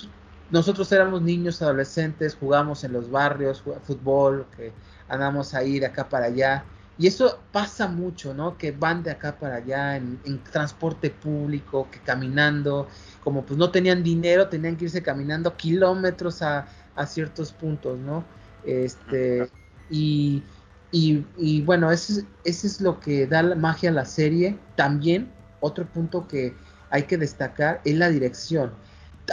nosotros 0.52 0.92
éramos 0.92 1.22
niños, 1.22 1.62
adolescentes, 1.62 2.36
jugamos 2.40 2.84
en 2.84 2.94
los 2.94 3.10
barrios, 3.10 3.64
fútbol, 3.84 4.46
que 4.58 4.74
andamos 5.10 5.54
ahí 5.54 5.80
de 5.80 5.88
acá 5.88 6.08
para 6.08 6.28
allá. 6.28 6.64
Y 6.98 7.08
eso 7.08 7.40
pasa 7.52 7.88
mucho, 7.88 8.34
¿no? 8.34 8.58
Que 8.58 8.72
van 8.72 9.04
de 9.04 9.12
acá 9.12 9.38
para 9.40 9.56
allá 9.56 9.96
en, 9.96 10.20
transporte 10.52 11.10
público, 11.10 11.88
que 11.90 12.00
caminando, 12.00 12.88
como 13.24 13.46
pues 13.46 13.58
no 13.58 13.72
tenían 13.72 14.04
dinero, 14.04 14.50
tenían 14.50 14.76
que 14.76 14.86
irse 14.86 15.02
caminando 15.02 15.56
kilómetros 15.56 16.42
a, 16.42 16.68
ciertos 17.08 17.54
puntos, 17.54 17.98
¿no? 17.98 18.26
Este, 18.66 19.50
y, 19.90 20.44
y, 20.92 21.62
bueno, 21.62 21.90
eso 21.92 22.22
eso 22.44 22.68
es 22.68 22.82
lo 22.82 23.00
que 23.00 23.26
da 23.26 23.42
la 23.42 23.56
magia 23.56 23.90
a 23.90 23.94
la 23.94 24.04
serie. 24.04 24.60
También, 24.76 25.32
otro 25.62 25.86
punto 25.86 26.28
que, 26.28 26.54
hay 26.90 27.04
que 27.04 27.18
destacar 27.18 27.82
es 27.86 27.96
la 27.96 28.10
dirección. 28.10 28.72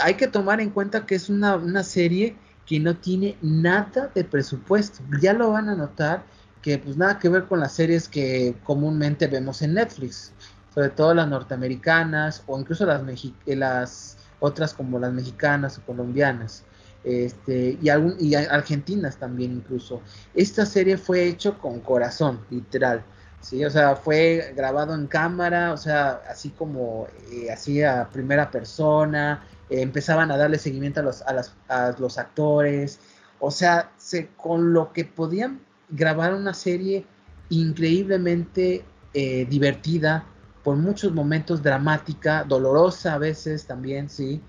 Hay 0.01 0.15
que 0.15 0.27
tomar 0.27 0.61
en 0.61 0.69
cuenta 0.69 1.05
que 1.05 1.15
es 1.15 1.29
una, 1.29 1.83
serie 1.83 2.35
que 2.67 2.79
no 2.79 2.95
tiene 2.97 3.37
nada 3.41 4.11
de 4.13 4.23
presupuesto. 4.23 5.01
Ya 5.21 5.33
lo 5.33 5.51
van 5.51 5.69
a 5.69 5.75
notar 5.75 6.23
que 6.61 6.77
pues 6.77 6.97
nada 6.97 7.17
que 7.17 7.29
ver 7.29 7.45
con 7.45 7.61
las 7.61 7.73
series 7.73 8.07
que 8.07 8.55
comúnmente 8.63 9.27
vemos 9.27 9.61
en 9.61 9.73
Netflix, 9.73 10.33
sobre 10.73 10.89
todo 10.89 11.13
las 11.13 11.27
norteamericanas 11.29 12.43
o 12.45 12.59
incluso 12.59 12.85
las, 12.85 13.01
las 13.45 14.17
otras 14.39 14.73
como 14.73 14.99
las 14.99 15.13
mexicanas 15.13 15.77
o 15.77 15.81
colombianas. 15.83 16.63
Este, 17.03 17.77
y, 17.81 17.87
algún, 17.87 18.15
y 18.19 18.35
argentinas 18.35 19.15
también 19.15 19.53
incluso. 19.53 20.01
Esta 20.33 20.65
serie 20.65 20.97
fue 20.97 21.25
hecho 21.25 21.57
con 21.57 21.79
corazón, 21.79 22.41
literal. 22.49 23.01
Sí, 23.39 23.63
o 23.63 23.69
sea, 23.69 23.95
fue 23.95 24.53
grabado 24.57 24.93
en 24.93 25.07
cámara, 25.07 25.71
o 25.71 25.77
sea, 25.77 26.21
así 26.29 26.49
como 26.49 27.07
eh, 27.31 27.49
así 27.49 27.81
a 27.81 28.09
primera 28.11 28.51
persona, 28.51 29.41
eh, 29.69 29.81
empezaban 29.81 30.31
a 30.31 30.37
darle 30.37 30.59
seguimiento 30.59 30.99
a 30.99 31.03
los, 31.03 31.21
a, 31.23 31.33
las, 31.33 31.55
a 31.67 31.95
los 31.99 32.17
actores, 32.17 32.99
o 33.39 33.51
sea, 33.51 33.91
se, 33.97 34.29
con 34.37 34.73
lo 34.73 34.93
que 34.93 35.05
podían 35.05 35.61
grabar 35.89 36.33
una 36.33 36.53
serie 36.53 37.05
increíblemente 37.49 38.83
eh, 39.13 39.45
divertida, 39.49 40.25
por 40.63 40.75
muchos 40.75 41.13
momentos 41.13 41.63
dramática, 41.63 42.43
dolorosa 42.43 43.13
a 43.13 43.17
veces 43.17 43.65
también, 43.65 44.09
sí, 44.09 44.41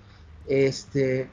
este, 0.47 1.29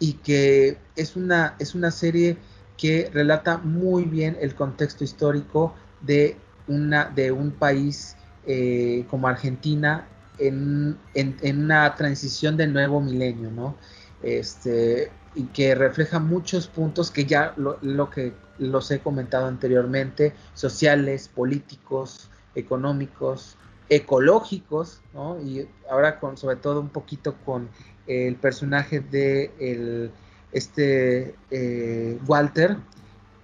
y 0.00 0.14
que 0.14 0.78
es 0.96 1.14
una, 1.14 1.54
es 1.58 1.74
una 1.74 1.90
serie 1.90 2.36
que 2.76 3.10
relata 3.12 3.58
muy 3.58 4.04
bien 4.04 4.36
el 4.40 4.54
contexto 4.54 5.04
histórico 5.04 5.74
de, 6.00 6.36
una, 6.66 7.04
de 7.04 7.30
un 7.30 7.52
país 7.52 8.16
eh, 8.46 9.06
como 9.08 9.28
Argentina 9.28 10.08
en, 10.38 10.98
una 11.44 11.94
transición 11.94 12.56
del 12.56 12.72
nuevo 12.72 13.00
milenio, 13.00 13.50
¿no? 13.50 13.76
Este, 14.22 15.10
y 15.34 15.44
que 15.44 15.74
refleja 15.74 16.18
muchos 16.18 16.66
puntos 16.66 17.10
que 17.10 17.24
ya 17.24 17.54
lo, 17.56 18.10
que 18.10 18.32
los 18.58 18.90
he 18.90 19.00
comentado 19.00 19.46
anteriormente, 19.46 20.32
sociales, 20.54 21.28
políticos, 21.28 22.30
económicos, 22.54 23.56
ecológicos, 23.88 25.02
¿no? 25.12 25.40
Y 25.40 25.68
ahora 25.90 26.20
con, 26.20 26.36
sobre 26.36 26.56
todo 26.56 26.80
un 26.80 26.90
poquito 26.90 27.36
con 27.44 27.68
el 28.06 28.36
personaje 28.36 29.00
de 29.00 29.50
el, 29.58 30.10
este 30.52 31.34
eh, 31.50 32.18
Walter 32.26 32.76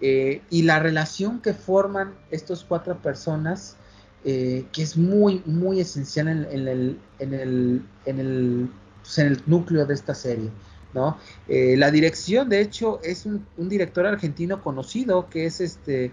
eh, 0.01 0.43
y 0.49 0.63
la 0.63 0.79
relación 0.79 1.41
que 1.41 1.53
forman 1.53 2.15
estos 2.31 2.65
cuatro 2.65 2.99
personas 2.99 3.77
eh, 4.25 4.67
que 4.73 4.83
es 4.83 4.97
muy 4.97 5.43
muy 5.47 5.81
esencial 5.81 6.29
en, 6.29 6.69
el, 6.69 6.99
en, 7.19 7.35
el, 7.35 7.83
en, 8.05 8.21
el, 8.21 8.71
pues, 9.03 9.19
en 9.19 9.27
el 9.29 9.43
núcleo 9.47 9.87
de 9.87 9.95
esta 9.95 10.15
serie 10.15 10.51
¿no? 10.93 11.19
la 11.49 11.91
dirección 11.91 12.49
de 12.49 12.61
hecho 12.61 13.01
es 13.03 13.25
un, 13.25 13.47
director 13.57 14.07
argentino 14.07 14.63
conocido 14.63 15.29
que 15.31 15.47
es 15.47 15.61
este 15.61 16.13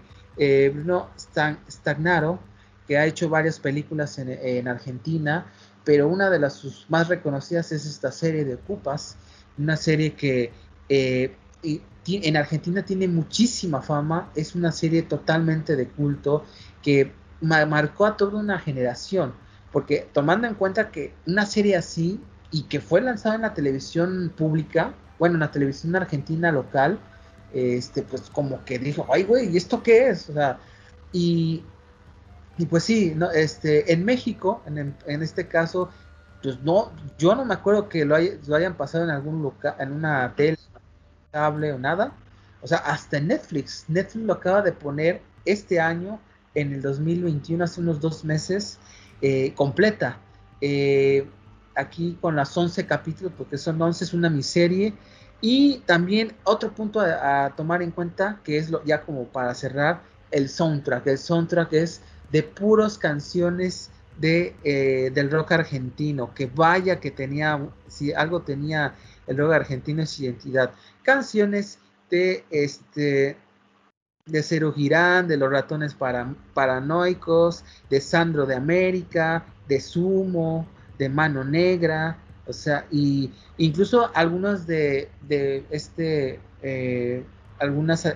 Bruno 0.72 1.10
Stagnaro 1.70 2.38
que 2.86 2.96
ha 2.96 3.04
hecho 3.04 3.28
varias 3.28 3.58
películas 3.58 4.18
en, 4.18 4.30
en 4.30 4.68
Argentina 4.68 5.46
pero 5.88 6.06
una 6.06 6.28
de 6.28 6.38
las 6.38 6.84
más 6.90 7.08
reconocidas 7.08 7.72
es 7.72 7.86
esta 7.86 8.12
serie 8.12 8.44
de 8.44 8.56
Ocupas, 8.56 9.16
una 9.56 9.74
serie 9.74 10.12
que 10.12 10.52
eh, 10.90 11.34
en 11.62 12.36
Argentina 12.36 12.84
tiene 12.84 13.08
muchísima 13.08 13.80
fama, 13.80 14.30
es 14.34 14.54
una 14.54 14.70
serie 14.70 15.00
totalmente 15.00 15.76
de 15.76 15.88
culto 15.88 16.44
que 16.82 17.10
marcó 17.40 18.06
a 18.06 18.16
toda 18.16 18.38
una 18.38 18.58
generación, 18.58 19.34
porque 19.72 20.08
tomando 20.12 20.46
en 20.46 20.54
cuenta 20.54 20.90
que 20.90 21.14
una 21.26 21.46
serie 21.46 21.76
así 21.76 22.20
y 22.50 22.64
que 22.64 22.80
fue 22.80 23.00
lanzada 23.00 23.36
en 23.36 23.42
la 23.42 23.54
televisión 23.54 24.32
pública, 24.36 24.94
bueno, 25.18 25.34
en 25.34 25.40
la 25.40 25.50
televisión 25.50 25.94
argentina 25.96 26.50
local, 26.52 26.98
este, 27.52 28.02
pues 28.02 28.30
como 28.30 28.64
que 28.64 28.78
dijo, 28.78 29.06
ay, 29.12 29.24
güey, 29.24 29.48
¿y 29.50 29.56
esto 29.56 29.82
qué 29.82 30.08
es? 30.08 30.28
O 30.30 30.32
sea, 30.34 30.58
y, 31.12 31.62
y 32.56 32.66
pues 32.66 32.84
sí, 32.84 33.12
no, 33.16 33.30
este, 33.30 33.92
en 33.92 34.04
México, 34.04 34.62
en, 34.66 34.96
en 35.06 35.22
este 35.22 35.46
caso, 35.48 35.90
pues 36.42 36.60
no, 36.62 36.92
yo 37.18 37.34
no 37.34 37.44
me 37.44 37.54
acuerdo 37.54 37.88
que 37.88 38.04
lo, 38.04 38.16
lo 38.18 38.56
hayan 38.56 38.76
pasado 38.76 39.04
en 39.04 39.10
algún 39.10 39.42
lugar, 39.42 39.76
en 39.78 39.92
una 39.92 40.34
tele, 40.36 40.58
cable 41.32 41.72
o 41.72 41.78
nada. 41.78 42.12
O 42.62 42.66
sea, 42.66 42.78
hasta 42.78 43.20
Netflix. 43.20 43.84
Netflix 43.88 44.24
lo 44.26 44.32
acaba 44.34 44.62
de 44.62 44.72
poner 44.72 45.22
este 45.44 45.80
año, 45.80 46.20
en 46.54 46.72
el 46.72 46.82
2021, 46.82 47.64
hace 47.64 47.80
unos 47.80 48.00
dos 48.00 48.24
meses, 48.24 48.78
eh, 49.22 49.52
completa. 49.54 50.18
Eh, 50.60 51.26
aquí 51.74 52.18
con 52.20 52.36
las 52.36 52.56
11 52.56 52.86
capítulos, 52.86 53.32
porque 53.36 53.58
son 53.58 53.80
11, 53.80 54.04
es 54.04 54.14
una 54.14 54.30
miserie. 54.30 54.94
Y 55.40 55.78
también 55.86 56.34
otro 56.44 56.72
punto 56.72 57.00
a, 57.00 57.54
tomar 57.56 57.82
en 57.82 57.92
cuenta, 57.92 58.40
que 58.42 58.58
es 58.58 58.70
lo, 58.70 58.84
ya 58.84 59.02
como 59.02 59.24
para 59.26 59.54
cerrar, 59.54 60.02
el 60.30 60.48
soundtrack. 60.48 61.06
El 61.06 61.18
soundtrack 61.18 61.72
es 61.74 62.02
de 62.32 62.42
puros 62.42 62.98
canciones 62.98 63.90
de, 64.18 64.56
eh, 64.64 65.10
del 65.14 65.30
rock 65.30 65.52
argentino, 65.52 66.34
que 66.34 66.46
vaya 66.46 66.98
que 66.98 67.12
tenía, 67.12 67.68
si 67.86 68.12
algo 68.12 68.42
tenía 68.42 68.94
el 69.28 69.38
rock 69.38 69.52
argentino 69.52 70.02
es 70.02 70.18
identidad. 70.18 70.72
Canciones 71.02 71.78
de 72.10 72.44
este 72.50 73.36
de 74.28 74.42
Cero 74.42 74.72
Girán, 74.74 75.26
de 75.26 75.36
los 75.36 75.50
ratones 75.50 75.94
para, 75.94 76.34
paranoicos, 76.54 77.64
de 77.90 78.00
Sandro 78.00 78.46
de 78.46 78.54
América, 78.54 79.44
de 79.66 79.80
Sumo, 79.80 80.66
de 80.98 81.08
Mano 81.08 81.44
Negra, 81.44 82.18
o 82.46 82.52
sea, 82.52 82.86
y 82.90 83.30
incluso 83.58 84.10
algunos 84.14 84.66
de, 84.66 85.10
este, 85.70 86.40
eh, 86.62 87.24
algunas, 87.58 88.06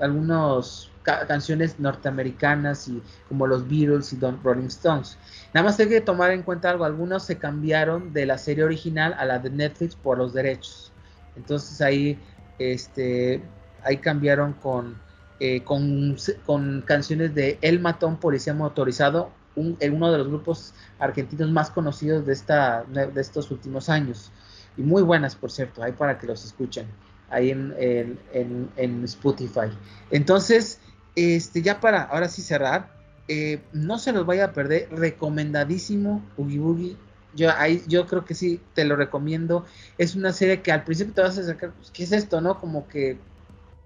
algunos 0.00 0.92
canciones 1.02 1.80
norteamericanas 1.80 2.88
y 2.88 3.02
como 3.28 3.46
los 3.46 3.68
Beatles 3.68 4.12
y 4.12 4.16
Don 4.16 4.40
Rolling 4.42 4.66
Stones. 4.66 5.18
Nada 5.52 5.64
más 5.64 5.80
hay 5.80 5.88
que 5.88 6.00
tomar 6.00 6.30
en 6.30 6.42
cuenta 6.42 6.70
algo, 6.70 6.84
algunos 6.84 7.24
se 7.24 7.38
cambiaron 7.38 8.12
de 8.12 8.26
la 8.26 8.38
serie 8.38 8.64
original 8.64 9.14
a 9.18 9.24
la 9.24 9.38
de 9.38 9.50
Netflix 9.50 9.96
por 9.96 10.18
los 10.18 10.32
derechos. 10.32 10.92
Entonces 11.36 11.80
ahí, 11.80 12.18
este, 12.58 13.42
ahí 13.82 13.96
cambiaron 13.98 14.52
con, 14.52 14.96
eh, 15.44 15.64
con, 15.64 16.16
con, 16.46 16.82
canciones 16.82 17.34
de 17.34 17.58
El 17.62 17.80
Matón 17.80 18.18
Policía 18.18 18.54
Motorizado, 18.54 19.32
un, 19.56 19.76
uno 19.90 20.12
de 20.12 20.18
los 20.18 20.28
grupos 20.28 20.72
argentinos 21.00 21.50
más 21.50 21.68
conocidos 21.68 22.24
de, 22.24 22.32
esta, 22.32 22.84
de 22.84 23.20
estos 23.20 23.50
últimos 23.50 23.88
años. 23.88 24.30
Y 24.76 24.82
muy 24.82 25.02
buenas, 25.02 25.34
por 25.34 25.50
cierto, 25.50 25.82
ahí 25.82 25.90
para 25.90 26.16
que 26.16 26.28
los 26.28 26.44
escuchen, 26.44 26.86
ahí 27.28 27.50
en, 27.50 27.74
en, 27.76 28.70
en 28.76 29.02
Spotify. 29.02 29.66
Entonces, 30.12 30.78
este, 31.16 31.60
ya 31.60 31.80
para 31.80 32.04
ahora 32.04 32.28
sí 32.28 32.40
cerrar, 32.40 32.94
eh, 33.26 33.62
no 33.72 33.98
se 33.98 34.12
los 34.12 34.24
vaya 34.24 34.44
a 34.44 34.52
perder, 34.52 34.90
recomendadísimo 34.92 36.22
Oogie 36.36 36.60
Boogie. 36.60 36.96
Yo, 37.34 37.50
ahí, 37.50 37.82
yo 37.88 38.06
creo 38.06 38.24
que 38.24 38.36
sí, 38.36 38.60
te 38.74 38.84
lo 38.84 38.94
recomiendo. 38.94 39.66
Es 39.98 40.14
una 40.14 40.32
serie 40.32 40.62
que 40.62 40.70
al 40.70 40.84
principio 40.84 41.14
te 41.14 41.22
vas 41.22 41.36
a 41.36 41.42
sacar, 41.42 41.72
pues, 41.72 41.90
¿qué 41.90 42.04
es 42.04 42.12
esto, 42.12 42.40
no? 42.40 42.60
Como 42.60 42.86
que, 42.86 43.18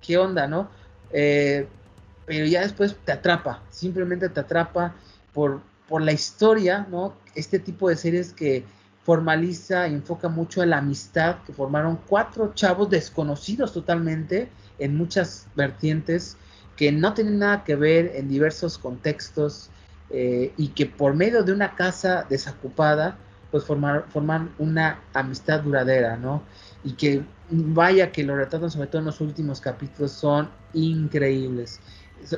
¿qué 0.02 0.18
onda, 0.18 0.46
no? 0.46 0.68
Eh, 1.18 1.66
pero 2.26 2.44
ya 2.44 2.60
después 2.60 2.94
te 3.06 3.12
atrapa, 3.12 3.62
simplemente 3.70 4.28
te 4.28 4.40
atrapa 4.40 4.94
por, 5.32 5.62
por 5.88 6.02
la 6.02 6.12
historia, 6.12 6.86
¿no? 6.90 7.14
Este 7.34 7.58
tipo 7.58 7.88
de 7.88 7.96
series 7.96 8.34
que 8.34 8.64
formaliza, 9.02 9.86
enfoca 9.86 10.28
mucho 10.28 10.60
a 10.60 10.66
la 10.66 10.76
amistad 10.76 11.36
que 11.46 11.54
formaron 11.54 11.98
cuatro 12.06 12.52
chavos 12.52 12.90
desconocidos 12.90 13.72
totalmente 13.72 14.50
en 14.78 14.94
muchas 14.94 15.46
vertientes 15.54 16.36
que 16.76 16.92
no 16.92 17.14
tienen 17.14 17.38
nada 17.38 17.64
que 17.64 17.76
ver 17.76 18.12
en 18.14 18.28
diversos 18.28 18.76
contextos 18.76 19.70
eh, 20.10 20.52
y 20.58 20.68
que 20.68 20.84
por 20.84 21.14
medio 21.14 21.44
de 21.44 21.52
una 21.52 21.76
casa 21.76 22.26
desocupada 22.28 23.16
pues 23.56 23.64
formar, 23.64 24.04
forman 24.10 24.54
una 24.58 25.00
amistad 25.14 25.62
duradera, 25.62 26.18
¿no? 26.18 26.42
Y 26.84 26.92
que 26.92 27.24
vaya 27.48 28.12
que 28.12 28.22
lo 28.22 28.36
retratan 28.36 28.70
sobre 28.70 28.88
todo 28.88 28.98
en 28.98 29.06
los 29.06 29.22
últimos 29.22 29.62
capítulos 29.62 30.12
son 30.12 30.50
increíbles. 30.74 31.80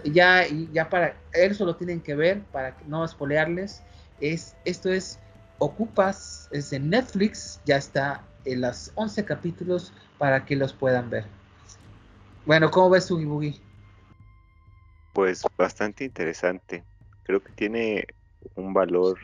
Ya, 0.04 0.46
ya 0.72 0.88
para 0.88 1.16
eso 1.32 1.64
lo 1.64 1.74
tienen 1.74 2.00
que 2.00 2.14
ver, 2.14 2.44
para 2.52 2.76
no 2.86 3.04
espolearles, 3.04 3.82
es, 4.20 4.54
esto 4.64 4.90
es 4.90 5.18
Ocupas, 5.58 6.48
es 6.52 6.72
en 6.72 6.88
Netflix, 6.88 7.60
ya 7.64 7.78
está 7.78 8.24
en 8.44 8.60
los 8.60 8.92
11 8.94 9.24
capítulos 9.24 9.92
para 10.18 10.44
que 10.44 10.54
los 10.54 10.72
puedan 10.72 11.10
ver. 11.10 11.24
Bueno, 12.46 12.70
¿cómo 12.70 12.90
ves 12.90 13.06
Sugi 13.06 13.24
Boogie? 13.24 13.60
Pues 15.12 15.42
bastante 15.56 16.04
interesante. 16.04 16.84
Creo 17.24 17.42
que 17.42 17.52
tiene 17.54 18.06
un 18.54 18.72
valor 18.72 19.18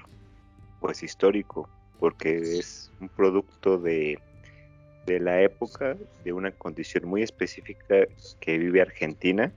pues 0.81 1.05
histórico 1.05 1.71
porque 1.99 2.59
es 2.59 2.91
un 3.01 3.09
producto 3.09 3.79
de, 3.79 4.19
de 5.07 5.21
la 5.21 5.41
época, 5.43 5.97
de 6.25 6.33
una 6.33 6.51
condición 6.53 7.07
muy 7.07 7.23
específica 7.23 8.07
que 8.41 8.59
vive 8.59 8.81
Argentina, 8.81 9.53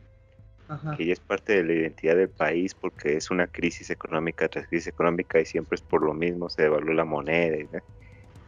que 0.97 1.06
ya 1.06 1.13
es 1.13 1.19
parte 1.19 1.54
de 1.54 1.63
la 1.63 1.73
identidad 1.73 2.15
del 2.15 2.30
país 2.30 2.73
porque 2.73 3.17
es 3.17 3.32
una 3.32 3.47
crisis 3.47 3.89
económica 3.89 4.47
tras 4.47 4.67
crisis 4.67 4.88
económica 4.88 5.39
y 5.39 5.45
siempre 5.45 5.76
es 5.76 5.82
por 5.82 6.04
lo 6.04 6.13
mismo, 6.13 6.50
se 6.50 6.63
devaluó 6.63 6.93
la 6.93 7.06
moneda. 7.06 7.82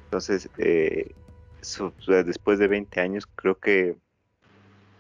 Entonces, 0.06 0.50
eh, 0.58 1.12
después 2.26 2.60
de 2.60 2.68
20 2.68 3.00
años 3.00 3.26
creo 3.36 3.60
que 3.60 3.96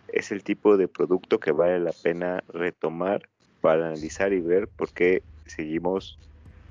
es 0.08 0.32
el 0.32 0.43
tipo 0.43 0.78
de 0.78 0.88
producto 0.88 1.39
que 1.39 1.52
vale 1.52 1.80
la 1.80 1.91
pena 1.91 2.43
retomar 2.47 3.30
para 3.62 3.88
analizar 3.88 4.34
y 4.34 4.41
ver 4.41 4.67
por 4.67 4.89
qué 4.91 5.23
seguimos 5.45 6.19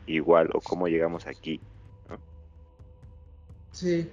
igual 0.07 0.50
o 0.54 0.61
cómo 0.61 0.88
llegamos 0.88 1.26
aquí. 1.26 1.61
Sí, 3.79 4.11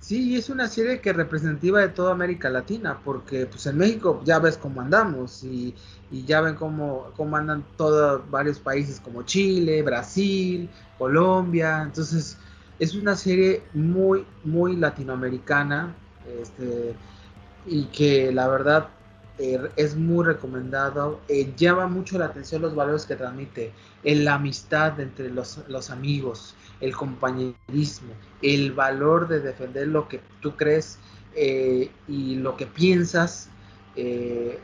sí, 0.00 0.36
es 0.36 0.50
una 0.50 0.66
serie 0.66 1.00
que 1.00 1.10
es 1.10 1.16
representativa 1.16 1.78
de 1.80 1.90
toda 1.90 2.10
América 2.10 2.50
Latina, 2.50 2.98
porque 3.04 3.46
pues 3.46 3.64
en 3.66 3.78
México 3.78 4.20
ya 4.24 4.40
ves 4.40 4.58
cómo 4.58 4.80
andamos 4.80 5.44
y, 5.44 5.76
ya 6.10 6.40
ven 6.40 6.56
cómo, 6.56 7.12
cómo 7.16 7.36
andan 7.36 7.64
todos 7.76 8.28
varios 8.32 8.58
países 8.58 8.98
como 8.98 9.22
Chile, 9.22 9.80
Brasil, 9.82 10.68
Colombia, 10.98 11.82
entonces 11.82 12.36
es 12.80 12.94
una 12.96 13.14
serie 13.14 13.62
muy, 13.74 14.26
muy 14.42 14.74
latinoamericana, 14.74 15.94
este, 16.42 16.96
y 17.66 17.84
que 17.84 18.32
la 18.32 18.48
verdad 18.48 18.88
eh, 19.38 19.70
es 19.76 19.96
muy 19.96 20.24
recomendado. 20.24 21.20
Eh, 21.28 21.54
llama 21.56 21.86
mucho 21.86 22.18
la 22.18 22.24
atención 22.26 22.60
los 22.60 22.74
valores 22.74 23.06
que 23.06 23.14
transmite, 23.14 23.72
la 24.02 24.34
amistad 24.34 24.98
entre 24.98 25.30
los, 25.30 25.60
los, 25.68 25.90
amigos, 25.90 26.56
el 26.80 26.96
compañerismo, 26.96 28.12
el 28.42 28.72
valor 28.72 29.28
de 29.28 29.40
defender 29.40 29.88
lo 29.88 30.08
que 30.08 30.20
tú 30.40 30.56
crees 30.56 30.98
eh, 31.34 31.90
y 32.08 32.36
lo 32.36 32.56
que 32.56 32.66
piensas 32.66 33.50
eh, 33.96 34.58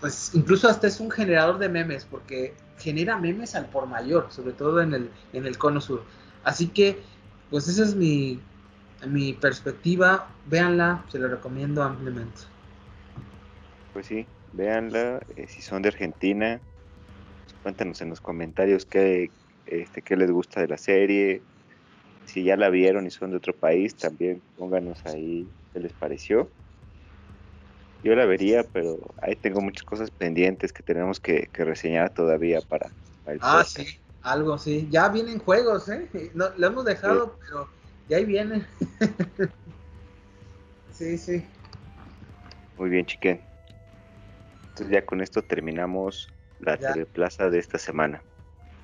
pues 0.00 0.32
incluso 0.34 0.68
hasta 0.68 0.86
es 0.86 1.00
un 1.00 1.10
generador 1.10 1.58
de 1.58 1.68
memes, 1.68 2.04
porque 2.04 2.54
genera 2.78 3.16
memes 3.16 3.54
al 3.54 3.66
por 3.66 3.86
mayor, 3.86 4.26
sobre 4.30 4.52
todo 4.52 4.80
en 4.80 4.94
el, 4.94 5.10
en 5.32 5.46
el 5.46 5.56
cono 5.58 5.80
sur. 5.80 6.02
Así 6.44 6.68
que, 6.68 6.98
pues 7.50 7.66
esa 7.68 7.82
es 7.82 7.94
mi, 7.94 8.38
mi 9.06 9.32
perspectiva, 9.32 10.28
véanla, 10.46 11.04
se 11.08 11.18
la 11.18 11.28
recomiendo 11.28 11.82
ampliamente. 11.82 12.42
Pues 13.92 14.06
sí, 14.06 14.26
véanla, 14.52 15.20
eh, 15.36 15.46
si 15.48 15.62
son 15.62 15.82
de 15.82 15.88
Argentina, 15.88 16.60
cuéntanos 17.62 18.00
en 18.02 18.10
los 18.10 18.20
comentarios 18.20 18.84
qué, 18.84 19.30
este, 19.64 20.02
qué 20.02 20.16
les 20.16 20.30
gusta 20.30 20.60
de 20.60 20.68
la 20.68 20.76
serie, 20.76 21.42
si 22.26 22.42
ya 22.42 22.56
la 22.56 22.68
vieron 22.70 23.06
y 23.06 23.10
son 23.10 23.30
de 23.30 23.36
otro 23.36 23.56
país, 23.56 23.96
también 23.96 24.42
pónganos 24.56 25.00
ahí 25.06 25.50
qué 25.72 25.80
les 25.80 25.94
pareció. 25.94 26.52
Yo 28.02 28.14
la 28.14 28.26
vería, 28.26 28.64
pero 28.64 28.98
ahí 29.22 29.36
tengo 29.36 29.60
muchas 29.60 29.84
cosas 29.84 30.10
pendientes 30.10 30.72
que 30.72 30.82
tenemos 30.82 31.18
que, 31.20 31.48
reseñar 31.52 32.12
todavía 32.12 32.60
para, 32.60 32.92
el 33.26 33.38
Ah, 33.40 33.64
sí, 33.64 33.86
algo 34.22 34.58
sí. 34.58 34.88
Ya 34.90 35.08
vienen 35.08 35.38
juegos, 35.38 35.88
¿eh? 35.88 36.08
No, 36.34 36.50
lo 36.56 36.66
hemos 36.66 36.84
dejado, 36.84 37.38
pero 37.40 37.68
ya 38.08 38.18
ahí 38.18 38.24
vienen. 38.24 38.66
sí, 40.92 41.16
sí. 41.16 41.44
Muy 42.76 42.90
bien, 42.90 43.06
chiquen. 43.06 43.42
Entonces 44.68 44.92
ya 44.92 45.06
con 45.06 45.20
esto 45.20 45.42
terminamos 45.42 46.28
la 46.58 46.76
teleplaza 46.76 47.48
de 47.50 47.58
esta 47.58 47.78
semana. 47.78 48.22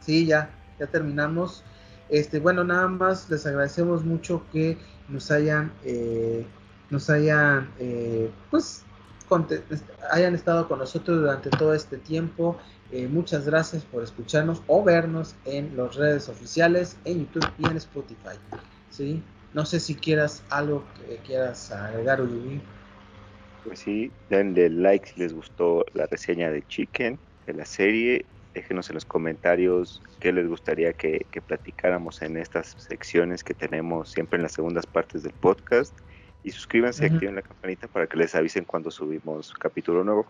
Sí, 0.00 0.26
ya, 0.26 0.50
ya 0.78 0.86
terminamos. 0.86 1.64
Este, 2.12 2.40
bueno, 2.40 2.62
nada 2.62 2.88
más 2.88 3.30
les 3.30 3.46
agradecemos 3.46 4.04
mucho 4.04 4.44
que 4.52 4.76
nos 5.08 5.30
hayan, 5.30 5.72
eh, 5.82 6.44
nos 6.90 7.08
hayan, 7.08 7.70
eh, 7.78 8.30
pues, 8.50 8.84
hayan 10.10 10.34
estado 10.34 10.68
con 10.68 10.78
nosotros 10.78 11.20
durante 11.20 11.48
todo 11.48 11.72
este 11.72 11.96
tiempo. 11.96 12.58
Eh, 12.90 13.08
muchas 13.08 13.46
gracias 13.46 13.82
por 13.86 14.02
escucharnos 14.02 14.62
o 14.66 14.84
vernos 14.84 15.36
en 15.46 15.74
las 15.74 15.94
redes 15.94 16.28
oficiales, 16.28 16.98
en 17.06 17.20
YouTube 17.20 17.50
y 17.56 17.66
en 17.66 17.78
Spotify. 17.78 18.36
¿sí? 18.90 19.22
No 19.54 19.64
sé 19.64 19.80
si 19.80 19.94
quieras 19.94 20.42
algo 20.50 20.84
que 21.08 21.16
quieras 21.16 21.72
agregar, 21.72 22.20
Ulubi. 22.20 22.60
Pues 23.64 23.78
sí, 23.78 24.12
denle 24.28 24.68
like 24.68 25.06
si 25.06 25.18
les 25.18 25.32
gustó 25.32 25.86
la 25.94 26.04
reseña 26.08 26.50
de 26.50 26.62
Chicken, 26.66 27.18
de 27.46 27.54
la 27.54 27.64
serie. 27.64 28.26
Déjenos 28.54 28.90
en 28.90 28.94
los 28.94 29.04
comentarios 29.04 30.02
qué 30.20 30.32
les 30.32 30.46
gustaría 30.46 30.92
que, 30.92 31.26
platicáramos 31.46 32.20
en 32.22 32.36
estas 32.36 32.74
secciones 32.78 33.42
que 33.42 33.54
tenemos 33.54 34.10
siempre 34.10 34.36
en 34.36 34.42
las 34.42 34.52
segundas 34.52 34.86
partes 34.86 35.22
del 35.22 35.32
podcast. 35.32 35.96
Y 36.44 36.50
suscríbanse, 36.50 37.04
y 37.04 37.10
activen 37.10 37.36
la 37.36 37.42
campanita 37.42 37.86
para 37.86 38.06
que 38.06 38.16
les 38.16 38.34
avisen 38.34 38.64
cuando 38.64 38.90
subimos 38.90 39.52
capítulo 39.54 40.02
nuevo. 40.02 40.26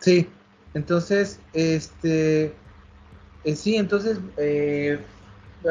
Sí, 0.00 0.28
entonces, 0.74 1.38
este, 1.52 2.52
eh, 3.44 3.56
sí, 3.56 3.76
entonces 3.76 4.18
eh, 4.36 4.98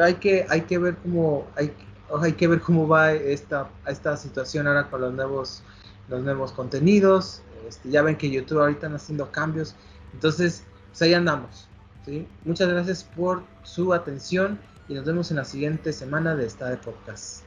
hay 0.00 0.14
que 0.14 0.46
hay 0.48 0.62
que 0.62 0.78
ver 0.78 0.96
cómo 0.96 1.46
hay, 1.56 1.72
hay 2.20 2.32
que 2.32 2.46
ver 2.48 2.60
cómo 2.60 2.86
va 2.86 3.12
esta 3.12 3.68
esta 3.86 4.16
situación 4.16 4.66
ahora 4.66 4.88
con 4.88 5.00
los 5.00 5.12
nuevos 5.12 5.62
los 6.08 6.22
nuevos 6.22 6.52
contenidos. 6.52 7.42
Este, 7.72 7.88
ya 7.88 8.02
ven 8.02 8.16
que 8.16 8.30
YouTube 8.30 8.60
ahorita 8.60 8.80
están 8.80 8.94
haciendo 8.94 9.32
cambios, 9.32 9.74
entonces 10.12 10.62
pues 10.90 11.00
ahí 11.02 11.14
andamos. 11.14 11.68
¿sí? 12.04 12.28
Muchas 12.44 12.68
gracias 12.68 13.02
por 13.02 13.42
su 13.62 13.94
atención 13.94 14.58
y 14.88 14.94
nos 14.94 15.06
vemos 15.06 15.30
en 15.30 15.38
la 15.38 15.44
siguiente 15.46 15.90
semana 15.94 16.36
de 16.36 16.46
esta 16.46 16.68
de 16.68 16.76
podcast. 16.76 17.44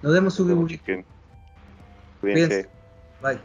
Nos 0.00 0.14
vemos, 0.14 0.40
Ubi. 0.40 0.80
Cuídense. 2.22 2.70
Bye. 3.22 3.38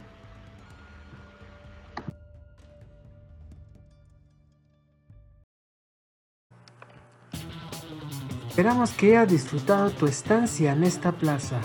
Esperamos 8.48 8.92
que 8.92 9.18
hayas 9.18 9.32
disfrutado 9.32 9.90
tu 9.90 10.06
estancia 10.06 10.72
en 10.72 10.82
esta 10.82 11.12
plaza. 11.12 11.60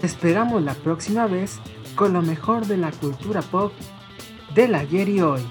Te 0.00 0.06
esperamos 0.06 0.62
la 0.62 0.74
próxima 0.74 1.26
vez 1.26 1.58
con 1.96 2.12
lo 2.12 2.22
mejor 2.22 2.66
de 2.66 2.76
la 2.76 2.92
cultura 2.92 3.42
pop 3.42 3.72
del 4.54 4.74
ayer 4.74 5.08
y 5.08 5.22
hoy. 5.22 5.42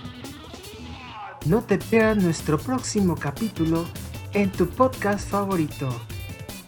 No 1.45 1.61
te 1.63 1.77
pierdas 1.77 2.23
nuestro 2.23 2.57
próximo 2.57 3.15
capítulo 3.15 3.85
en 4.33 4.51
tu 4.51 4.67
podcast 4.67 5.27
favorito. 5.27 5.89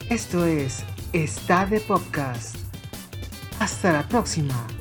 Esto 0.10 0.46
es 0.46 0.84
Está 1.14 1.66
de 1.66 1.80
Podcast. 1.80 2.58
Hasta 3.60 3.94
la 3.94 4.08
próxima. 4.08 4.77